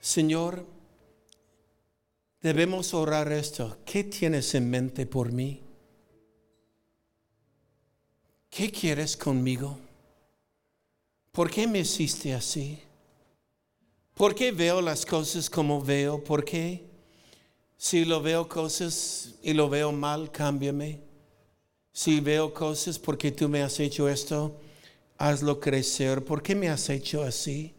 Señor, 0.00 0.66
debemos 2.42 2.94
orar 2.94 3.30
esto. 3.30 3.78
¿Qué 3.86 4.02
tienes 4.02 4.52
en 4.56 4.68
mente 4.68 5.06
por 5.06 5.30
mí? 5.30 5.62
¿Qué 8.50 8.72
quieres 8.72 9.16
conmigo? 9.16 9.78
¿Por 11.30 11.48
qué 11.48 11.68
me 11.68 11.78
hiciste 11.78 12.34
así? 12.34 12.87
¿Por 14.18 14.34
qué 14.34 14.50
veo 14.50 14.80
las 14.80 15.06
cosas 15.06 15.48
como 15.48 15.80
veo? 15.80 16.24
¿Por 16.24 16.44
qué? 16.44 16.82
Si 17.76 18.04
lo 18.04 18.20
veo 18.20 18.48
cosas 18.48 19.36
y 19.44 19.52
lo 19.52 19.68
veo 19.68 19.92
mal, 19.92 20.32
cámbiame. 20.32 20.98
Si 21.92 22.18
veo 22.18 22.52
cosas 22.52 22.98
porque 22.98 23.30
tú 23.30 23.48
me 23.48 23.62
has 23.62 23.78
hecho 23.78 24.08
esto, 24.08 24.60
hazlo 25.18 25.60
crecer. 25.60 26.24
¿Por 26.24 26.42
qué 26.42 26.56
me 26.56 26.68
has 26.68 26.90
hecho 26.90 27.22
así? 27.22 27.72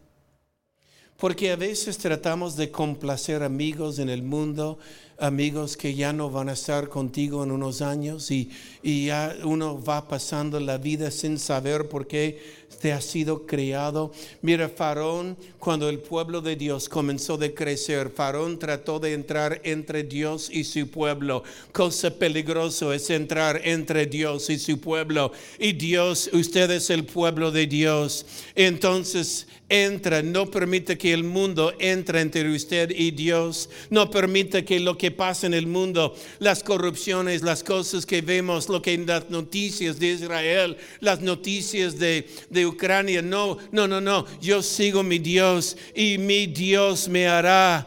Porque 1.18 1.52
a 1.52 1.56
veces 1.56 1.98
tratamos 1.98 2.56
de 2.56 2.70
complacer 2.70 3.42
amigos 3.42 3.98
en 3.98 4.08
el 4.08 4.22
mundo, 4.22 4.78
amigos 5.18 5.76
que 5.76 5.94
ya 5.94 6.14
no 6.14 6.30
van 6.30 6.48
a 6.48 6.54
estar 6.54 6.88
contigo 6.88 7.44
en 7.44 7.50
unos 7.50 7.82
años 7.82 8.30
y, 8.30 8.50
y 8.82 9.08
ya 9.08 9.36
uno 9.44 9.78
va 9.78 10.08
pasando 10.08 10.58
la 10.58 10.78
vida 10.78 11.10
sin 11.10 11.38
saber 11.38 11.90
por 11.90 12.06
qué 12.06 12.59
te 12.80 12.92
ha 12.92 13.00
sido 13.00 13.46
creado. 13.46 14.12
Mira, 14.42 14.68
Faraón, 14.68 15.36
cuando 15.58 15.88
el 15.88 15.98
pueblo 15.98 16.40
de 16.40 16.56
Dios 16.56 16.88
comenzó 16.88 17.36
de 17.36 17.54
crecer, 17.54 18.10
Faraón 18.10 18.58
trató 18.58 18.98
de 19.00 19.12
entrar 19.12 19.60
entre 19.64 20.02
Dios 20.02 20.48
y 20.50 20.64
su 20.64 20.88
pueblo. 20.88 21.42
Cosa 21.72 22.10
peligrosa 22.10 22.94
es 22.94 23.10
entrar 23.10 23.60
entre 23.64 24.06
Dios 24.06 24.48
y 24.50 24.58
su 24.58 24.80
pueblo. 24.80 25.32
Y 25.58 25.72
Dios, 25.72 26.30
usted 26.32 26.70
es 26.70 26.90
el 26.90 27.04
pueblo 27.04 27.50
de 27.50 27.66
Dios. 27.66 28.26
Entonces 28.54 29.46
entra, 29.70 30.20
no 30.22 30.50
permite 30.50 30.98
que 30.98 31.12
el 31.12 31.24
mundo 31.24 31.72
entre 31.78 32.20
entre 32.20 32.50
usted 32.50 32.90
y 32.90 33.12
Dios. 33.12 33.70
No 33.88 34.10
permite 34.10 34.64
que 34.64 34.80
lo 34.80 34.98
que 34.98 35.10
pasa 35.10 35.46
en 35.46 35.54
el 35.54 35.66
mundo, 35.66 36.14
las 36.40 36.62
corrupciones, 36.62 37.42
las 37.42 37.62
cosas 37.62 38.04
que 38.04 38.20
vemos, 38.20 38.68
lo 38.68 38.82
que 38.82 38.92
en 38.92 39.06
las 39.06 39.30
noticias 39.30 39.98
de 39.98 40.08
Israel, 40.08 40.76
las 41.00 41.20
noticias 41.20 41.98
de, 41.98 42.28
de 42.50 42.59
Ucrania. 42.66 43.22
No, 43.22 43.58
no, 43.72 43.86
no, 43.86 44.00
no. 44.00 44.26
Yo 44.40 44.62
sigo 44.62 45.02
mi 45.02 45.18
Dios 45.18 45.76
y 45.94 46.18
mi 46.18 46.46
Dios 46.46 47.08
me 47.08 47.26
hará 47.26 47.86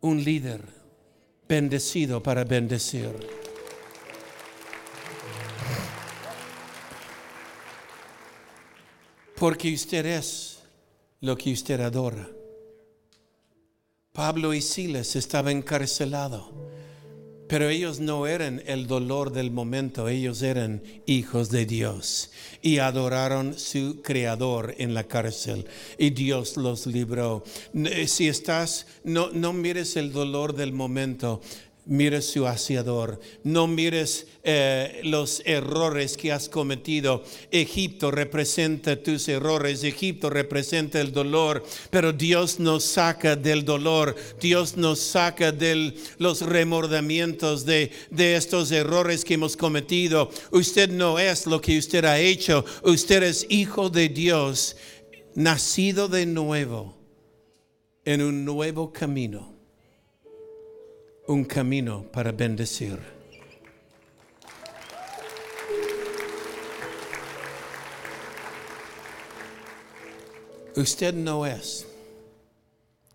un 0.00 0.22
líder 0.22 0.62
bendecido 1.48 2.22
para 2.22 2.44
bendecir. 2.44 3.14
Porque 9.36 9.72
usted 9.72 10.04
es 10.06 10.58
lo 11.20 11.36
que 11.36 11.52
usted 11.52 11.80
adora. 11.80 12.28
Pablo 14.12 14.52
y 14.52 14.60
Silas 14.60 15.14
estaban 15.14 15.58
encarcelados 15.58 16.46
pero 17.48 17.68
ellos 17.68 17.98
no 17.98 18.26
eran 18.26 18.62
el 18.66 18.86
dolor 18.86 19.32
del 19.32 19.50
momento, 19.50 20.08
ellos 20.08 20.42
eran 20.42 20.82
hijos 21.06 21.50
de 21.50 21.66
Dios 21.66 22.30
y 22.62 22.78
adoraron 22.78 23.58
su 23.58 24.02
creador 24.02 24.74
en 24.78 24.94
la 24.94 25.04
cárcel 25.04 25.66
y 25.98 26.10
Dios 26.10 26.56
los 26.56 26.86
libró. 26.86 27.42
Si 28.06 28.28
estás, 28.28 28.86
no, 29.02 29.30
no 29.30 29.52
mires 29.52 29.96
el 29.96 30.12
dolor 30.12 30.54
del 30.54 30.72
momento, 30.72 31.40
mires 31.88 32.26
su 32.26 32.46
hacedor, 32.46 33.18
no 33.42 33.66
mires 33.66 34.26
eh, 34.44 35.00
los 35.04 35.42
errores 35.44 36.16
que 36.16 36.30
has 36.30 36.48
cometido. 36.48 37.24
Egipto 37.50 38.10
representa 38.10 39.02
tus 39.02 39.26
errores, 39.28 39.82
Egipto 39.82 40.28
representa 40.30 41.00
el 41.00 41.12
dolor, 41.12 41.64
pero 41.90 42.12
Dios 42.12 42.60
nos 42.60 42.84
saca 42.84 43.36
del 43.36 43.64
dolor, 43.64 44.14
Dios 44.40 44.76
nos 44.76 45.00
saca 45.00 45.50
de 45.50 45.94
los 46.18 46.42
remordimientos 46.42 47.64
de, 47.64 47.90
de 48.10 48.36
estos 48.36 48.70
errores 48.70 49.24
que 49.24 49.34
hemos 49.34 49.56
cometido. 49.56 50.30
Usted 50.52 50.90
no 50.90 51.18
es 51.18 51.46
lo 51.46 51.60
que 51.60 51.78
usted 51.78 52.04
ha 52.04 52.20
hecho, 52.20 52.64
usted 52.84 53.22
es 53.22 53.46
hijo 53.48 53.88
de 53.88 54.10
Dios, 54.10 54.76
nacido 55.34 56.08
de 56.08 56.26
nuevo 56.26 56.98
en 58.04 58.22
un 58.22 58.44
nuevo 58.44 58.92
camino 58.92 59.57
un 61.28 61.44
camino 61.44 62.04
para 62.10 62.32
bendecir. 62.32 62.98
Usted 70.74 71.12
no 71.12 71.44
es 71.44 71.86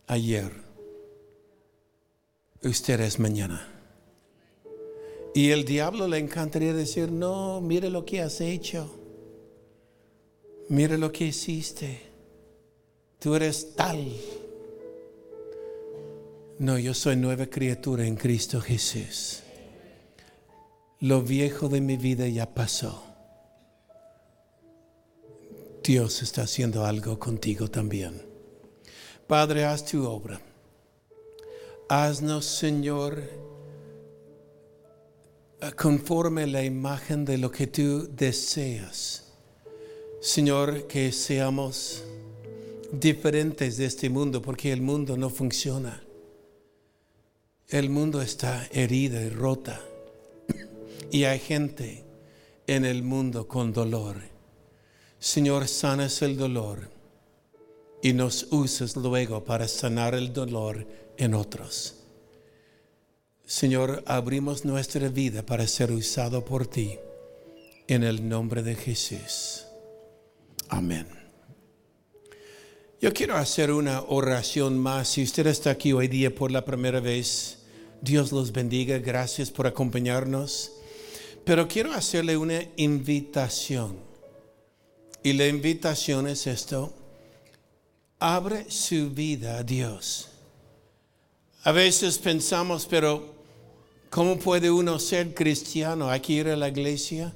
ayer, 0.06 0.52
usted 2.62 3.00
es 3.02 3.20
mañana. 3.20 3.68
Y 5.34 5.50
el 5.50 5.66
diablo 5.66 6.08
le 6.08 6.20
encantaría 6.20 6.74
decir, 6.74 7.12
no, 7.12 7.62
mire 7.62 7.90
lo 7.90 8.06
que 8.06 8.22
has 8.22 8.42
hecho, 8.42 8.94
mire 10.70 11.00
lo 11.00 11.12
que 11.12 11.26
hiciste, 11.26 12.00
tú 13.18 13.34
eres 13.34 13.74
tal 13.76 14.08
no, 16.60 16.78
yo 16.78 16.94
soy 16.94 17.16
nueva 17.16 17.48
criatura 17.48 18.06
en 18.06 18.16
Cristo 18.16 18.62
Jesús. 18.62 19.42
Lo 21.00 21.22
viejo 21.22 21.68
de 21.68 21.82
mi 21.82 21.98
vida 21.98 22.28
ya 22.28 22.54
pasó. 22.54 23.04
Dios 25.84 26.22
está 26.22 26.44
haciendo 26.44 26.86
algo 26.86 27.20
contigo 27.20 27.70
también. 27.70 28.22
Padre, 29.28 29.66
haz 29.66 29.86
tu 29.86 30.06
obra. 30.06 30.40
Haznos, 31.90 32.46
Señor, 32.46 33.22
conforme 35.76 36.48
la 36.48 36.64
imagen 36.64 37.26
de 37.26 37.38
lo 37.38 37.52
que 37.52 37.68
tú 37.68 38.08
deseas. 38.10 39.34
Señor, 40.22 40.88
que 40.88 41.12
seamos 41.12 42.04
diferentes 42.92 43.78
de 43.78 43.86
este 43.86 44.10
mundo, 44.10 44.42
porque 44.42 44.72
el 44.72 44.82
mundo 44.82 45.18
no 45.18 45.30
funciona. 45.30 46.03
El 47.70 47.90
mundo 47.90 48.22
está 48.22 48.68
herida 48.72 49.22
y 49.22 49.30
rota. 49.30 49.82
Y 51.12 51.24
hay 51.26 51.40
gente 51.40 52.04
en 52.68 52.86
el 52.86 53.04
mundo 53.04 53.48
con 53.48 53.74
dolor. 53.74 54.18
Señor, 55.20 55.68
sanas 55.68 56.22
el 56.22 56.38
dolor 56.38 56.90
y 58.02 58.14
nos 58.14 58.48
uses 58.52 58.96
luego 58.96 59.44
para 59.44 59.68
sanar 59.68 60.14
el 60.14 60.34
dolor 60.34 60.86
en 61.18 61.34
otros. 61.34 61.96
Señor, 63.46 64.04
abrimos 64.06 64.66
nuestra 64.66 65.08
vida 65.10 65.46
para 65.46 65.68
ser 65.68 65.92
usado 65.92 66.44
por 66.44 66.68
ti. 66.68 66.98
En 67.88 68.04
el 68.04 68.28
nombre 68.28 68.64
de 68.64 68.76
Jesús. 68.76 69.66
Amén. 70.70 71.23
Yo 73.04 73.14
quiero 73.14 73.36
hacer 73.36 73.70
una 73.70 74.02
oración 74.08 74.80
más. 74.80 75.10
Si 75.10 75.24
usted 75.24 75.48
está 75.48 75.72
aquí 75.72 75.92
hoy 75.92 76.08
día 76.08 76.34
por 76.34 76.52
la 76.52 76.64
primera 76.64 77.02
vez, 77.02 77.58
Dios 78.00 78.32
los 78.32 78.54
bendiga, 78.54 78.98
gracias 78.98 79.52
por 79.52 79.68
acompañarnos. 79.68 80.72
Pero 81.44 81.68
quiero 81.68 81.92
hacerle 81.92 82.38
una 82.38 82.64
invitación. 82.78 83.98
Y 85.22 85.34
la 85.34 85.50
invitación 85.50 86.30
es 86.30 86.48
esto. 86.48 86.94
Abre 88.20 88.72
su 88.72 89.10
vida 89.10 89.58
a 89.58 89.64
Dios. 89.64 90.30
A 91.66 91.74
veces 91.74 92.18
pensamos, 92.18 92.88
pero 92.90 93.36
¿cómo 94.10 94.40
puede 94.40 94.72
uno 94.72 94.98
ser 94.98 95.34
cristiano? 95.34 96.10
¿Hay 96.10 96.22
que 96.22 96.32
ir 96.32 96.48
a 96.48 96.56
la 96.56 96.70
iglesia? 96.70 97.34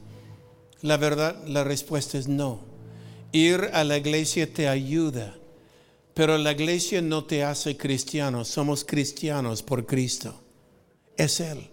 La 0.82 0.96
verdad, 0.96 1.46
la 1.46 1.66
respuesta 1.66 2.18
es 2.18 2.30
no. 2.30 2.62
Ir 3.34 3.70
a 3.74 3.84
la 3.84 3.98
iglesia 3.98 4.48
te 4.50 4.70
ayuda, 4.70 5.37
pero 6.18 6.36
la 6.36 6.54
iglesia 6.54 7.00
no 7.00 7.26
te 7.26 7.44
hace 7.44 7.78
cristiano. 7.78 8.44
Somos 8.44 8.84
cristianos 8.84 9.62
por 9.62 9.86
Cristo. 9.86 10.34
Es 11.16 11.40
Él. 11.40 11.70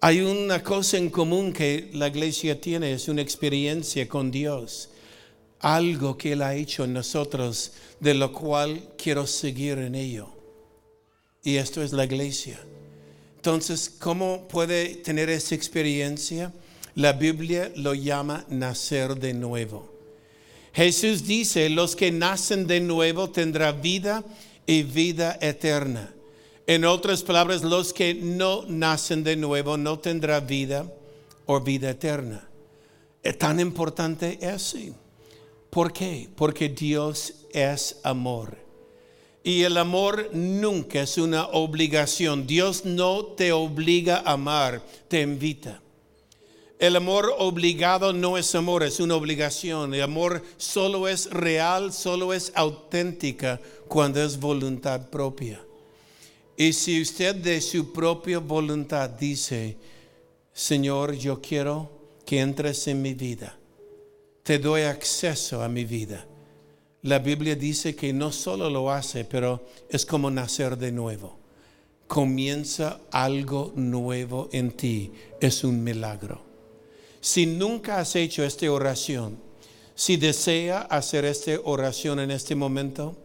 Hay 0.00 0.20
una 0.20 0.64
cosa 0.64 0.96
en 0.96 1.10
común 1.10 1.52
que 1.52 1.88
la 1.92 2.08
iglesia 2.08 2.60
tiene, 2.60 2.92
es 2.92 3.06
una 3.06 3.22
experiencia 3.22 4.08
con 4.08 4.32
Dios. 4.32 4.90
Algo 5.60 6.18
que 6.18 6.32
Él 6.32 6.42
ha 6.42 6.56
hecho 6.56 6.82
en 6.82 6.92
nosotros, 6.92 7.70
de 8.00 8.14
lo 8.14 8.32
cual 8.32 8.82
quiero 8.98 9.28
seguir 9.28 9.78
en 9.78 9.94
ello. 9.94 10.28
Y 11.44 11.54
esto 11.54 11.80
es 11.80 11.92
la 11.92 12.04
iglesia. 12.04 12.58
Entonces, 13.36 13.94
¿cómo 14.00 14.48
puede 14.48 14.96
tener 14.96 15.30
esa 15.30 15.54
experiencia? 15.54 16.52
La 16.96 17.12
Biblia 17.12 17.70
lo 17.76 17.94
llama 17.94 18.44
nacer 18.48 19.14
de 19.14 19.34
nuevo. 19.34 19.97
Jesús 20.78 21.26
dice, 21.26 21.68
los 21.70 21.96
que 21.96 22.12
nacen 22.12 22.68
de 22.68 22.78
nuevo 22.78 23.30
tendrán 23.30 23.82
vida 23.82 24.24
y 24.64 24.84
vida 24.84 25.36
eterna. 25.40 26.14
En 26.68 26.84
otras 26.84 27.24
palabras, 27.24 27.64
los 27.64 27.92
que 27.92 28.14
no 28.14 28.64
nacen 28.68 29.24
de 29.24 29.34
nuevo 29.34 29.76
no 29.76 29.98
tendrán 29.98 30.46
vida 30.46 30.88
o 31.46 31.60
vida 31.60 31.90
eterna. 31.90 32.48
Es 33.24 33.36
tan 33.38 33.58
importante 33.58 34.38
eso. 34.40 34.78
¿Por 35.68 35.92
qué? 35.92 36.28
Porque 36.36 36.68
Dios 36.68 37.34
es 37.52 37.98
amor. 38.04 38.56
Y 39.42 39.64
el 39.64 39.78
amor 39.78 40.30
nunca 40.32 41.02
es 41.02 41.18
una 41.18 41.48
obligación. 41.48 42.46
Dios 42.46 42.84
no 42.84 43.24
te 43.24 43.50
obliga 43.50 44.18
a 44.18 44.34
amar, 44.34 44.80
te 45.08 45.22
invita. 45.22 45.82
El 46.78 46.96
amor 46.96 47.34
obligado 47.38 48.12
no 48.12 48.38
es 48.38 48.54
amor, 48.54 48.82
es 48.82 49.00
una 49.00 49.16
obligación. 49.16 49.94
El 49.94 50.02
amor 50.02 50.42
solo 50.56 51.08
es 51.08 51.30
real, 51.30 51.92
solo 51.92 52.32
es 52.32 52.52
auténtica 52.54 53.60
cuando 53.88 54.22
es 54.22 54.38
voluntad 54.38 55.08
propia. 55.10 55.60
Y 56.56 56.72
si 56.72 57.00
usted 57.02 57.34
de 57.34 57.60
su 57.60 57.92
propia 57.92 58.38
voluntad 58.38 59.10
dice, 59.10 59.76
Señor, 60.52 61.14
yo 61.14 61.40
quiero 61.40 61.90
que 62.24 62.40
entres 62.40 62.86
en 62.86 63.02
mi 63.02 63.14
vida, 63.14 63.56
te 64.42 64.58
doy 64.58 64.82
acceso 64.82 65.62
a 65.62 65.68
mi 65.68 65.84
vida 65.84 66.26
la 67.02 67.20
Biblia 67.20 67.54
dice 67.54 67.94
que 67.94 68.12
no 68.12 68.32
solo 68.32 68.68
lo 68.68 68.90
hace, 68.90 69.24
pero 69.24 69.64
es 69.88 70.04
como 70.04 70.30
nacer 70.30 70.76
de 70.76 70.90
nuevo. 70.90 71.38
Comienza 72.08 73.00
algo 73.12 73.72
nuevo 73.76 74.48
en 74.52 74.72
ti. 74.72 75.12
Es 75.40 75.62
un 75.62 75.84
milagro. 75.84 76.47
Si 77.20 77.46
nunca 77.46 77.98
has 77.98 78.14
hecho 78.16 78.44
esta 78.44 78.70
oración, 78.70 79.38
si 79.94 80.16
desea 80.16 80.82
hacer 80.82 81.24
esta 81.24 81.52
oración 81.64 82.20
en 82.20 82.30
este 82.30 82.54
momento, 82.54 83.16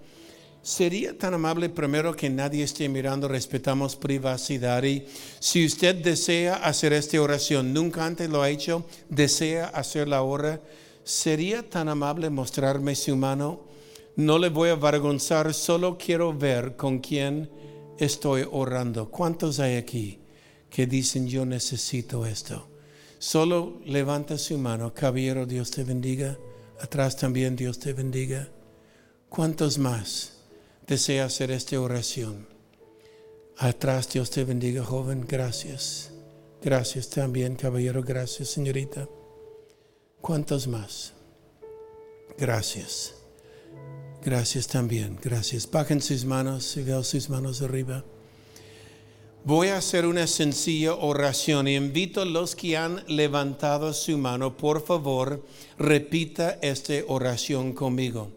sería 0.63 1.15
tan 1.15 1.35
amable 1.35 1.69
primero 1.69 2.15
que 2.15 2.29
nadie 2.29 2.63
esté 2.63 2.89
mirando, 2.89 3.27
respetamos 3.27 3.95
privacidad. 3.95 4.81
Y 4.83 5.05
si 5.39 5.65
usted 5.65 5.95
desea 5.95 6.55
hacer 6.55 6.93
esta 6.93 7.21
oración, 7.21 7.73
nunca 7.73 8.05
antes 8.05 8.29
lo 8.29 8.41
ha 8.41 8.49
hecho, 8.49 8.85
desea 9.09 9.65
hacerla 9.67 10.17
ahora, 10.17 10.61
sería 11.03 11.69
tan 11.69 11.89
amable 11.89 12.31
mostrarme 12.31 12.95
su 12.95 13.15
mano. 13.15 13.61
No 14.15 14.39
le 14.39 14.49
voy 14.49 14.69
a 14.69 14.73
avergonzar, 14.73 15.53
solo 15.53 15.97
quiero 15.97 16.33
ver 16.33 16.75
con 16.75 16.99
quién 16.99 17.51
estoy 17.99 18.47
orando. 18.49 19.09
¿Cuántos 19.11 19.59
hay 19.59 19.75
aquí 19.75 20.19
que 20.69 20.87
dicen 20.87 21.27
yo 21.27 21.45
necesito 21.45 22.25
esto? 22.25 22.72
Solo 23.23 23.79
levanta 23.85 24.37
su 24.37 24.57
mano, 24.57 24.93
caballero, 24.93 25.45
Dios 25.45 25.71
te 25.71 25.85
bendiga. 25.85 26.37
Atrás 26.81 27.15
también 27.15 27.55
Dios 27.55 27.79
te 27.79 27.93
bendiga. 27.93 28.49
¿Cuántos 29.29 29.77
más 29.77 30.33
desea 30.85 31.23
hacer 31.23 31.49
esta 31.49 31.79
oración? 31.79 32.45
Atrás 33.57 34.09
Dios 34.11 34.29
te 34.29 34.43
bendiga, 34.43 34.83
joven. 34.83 35.25
Gracias. 35.25 36.11
Gracias 36.61 37.09
también, 37.09 37.55
caballero. 37.55 38.03
Gracias, 38.03 38.49
señorita. 38.49 39.07
¿Cuántos 40.19 40.67
más? 40.67 41.13
Gracias. 42.37 43.13
Gracias 44.21 44.67
también. 44.67 45.17
Gracias. 45.23 45.71
Bajen 45.71 46.01
sus 46.01 46.25
manos 46.25 46.75
y 46.75 46.83
veo 46.83 47.01
sus 47.05 47.29
manos 47.29 47.61
arriba. 47.61 48.03
Voy 49.45 49.67
a 49.67 49.77
hacer 49.77 50.05
una 50.05 50.25
sencilla 50.27 50.93
oración 50.95 51.67
y 51.67 51.75
invito 51.75 52.21
a 52.21 52.25
los 52.25 52.55
que 52.55 52.77
han 52.77 53.03
levantado 53.07 53.93
su 53.93 54.17
mano, 54.17 54.55
por 54.55 54.85
favor, 54.85 55.43
repita 55.77 56.57
esta 56.61 56.93
oración 57.07 57.73
conmigo. 57.73 58.31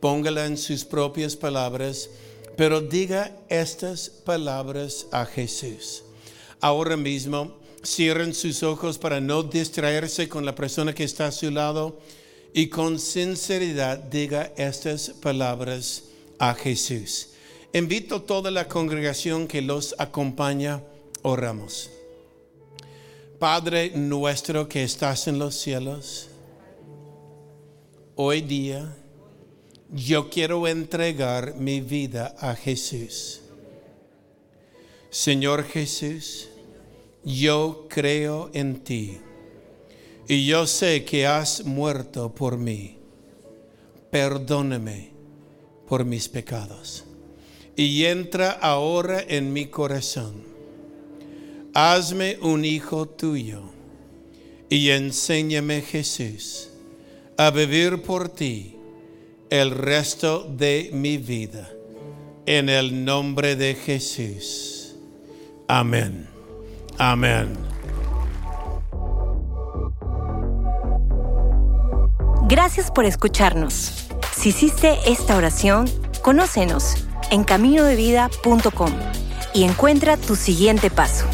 Póngala 0.00 0.46
en 0.46 0.56
sus 0.56 0.84
propias 0.84 1.36
palabras, 1.36 2.10
pero 2.56 2.80
diga 2.80 3.36
estas 3.48 4.08
palabras 4.10 5.06
a 5.12 5.24
Jesús. 5.24 6.02
Ahora 6.60 6.96
mismo, 6.96 7.58
Cierren 7.84 8.34
sus 8.34 8.62
ojos 8.62 8.98
para 8.98 9.20
no 9.20 9.42
distraerse 9.42 10.28
con 10.28 10.44
la 10.44 10.54
persona 10.54 10.94
que 10.94 11.04
está 11.04 11.26
a 11.26 11.32
su 11.32 11.50
lado 11.50 11.98
y 12.52 12.68
con 12.68 12.98
sinceridad 12.98 13.98
diga 13.98 14.52
estas 14.56 15.10
palabras 15.10 16.04
a 16.38 16.54
Jesús. 16.54 17.27
Invito 17.74 18.16
a 18.16 18.20
toda 18.20 18.50
la 18.50 18.66
congregación 18.66 19.46
que 19.46 19.60
los 19.60 19.94
acompaña, 19.98 20.82
oramos. 21.20 21.90
Padre 23.38 23.92
nuestro 23.94 24.66
que 24.66 24.82
estás 24.82 25.28
en 25.28 25.38
los 25.38 25.54
cielos, 25.54 26.28
hoy 28.16 28.40
día 28.40 28.96
yo 29.92 30.30
quiero 30.30 30.66
entregar 30.66 31.56
mi 31.56 31.82
vida 31.82 32.34
a 32.38 32.54
Jesús. 32.54 33.42
Señor 35.10 35.64
Jesús, 35.64 36.48
yo 37.22 37.86
creo 37.90 38.48
en 38.54 38.82
ti 38.82 39.18
y 40.26 40.46
yo 40.46 40.66
sé 40.66 41.04
que 41.04 41.26
has 41.26 41.66
muerto 41.66 42.34
por 42.34 42.56
mí. 42.56 42.96
Perdóname 44.10 45.10
por 45.86 46.06
mis 46.06 46.30
pecados 46.30 47.04
y 47.78 48.06
entra 48.06 48.50
ahora 48.50 49.24
en 49.28 49.52
mi 49.52 49.66
corazón. 49.66 50.42
Hazme 51.74 52.36
un 52.42 52.64
hijo 52.64 53.06
tuyo 53.06 53.62
y 54.68 54.90
enséñame 54.90 55.82
Jesús 55.82 56.70
a 57.36 57.52
vivir 57.52 58.02
por 58.02 58.30
ti 58.30 58.74
el 59.48 59.70
resto 59.70 60.42
de 60.42 60.90
mi 60.92 61.18
vida. 61.18 61.70
En 62.46 62.68
el 62.68 63.04
nombre 63.04 63.54
de 63.54 63.76
Jesús. 63.76 64.96
Amén. 65.68 66.28
Amén. 66.98 67.56
Gracias 72.48 72.90
por 72.90 73.04
escucharnos. 73.04 74.08
Si 74.34 74.48
hiciste 74.48 74.98
esta 75.06 75.36
oración, 75.36 75.88
conócenos 76.22 77.07
en 77.30 77.44
caminodevida.com 77.44 78.92
y 79.54 79.64
encuentra 79.64 80.16
tu 80.16 80.36
siguiente 80.36 80.90
paso. 80.90 81.26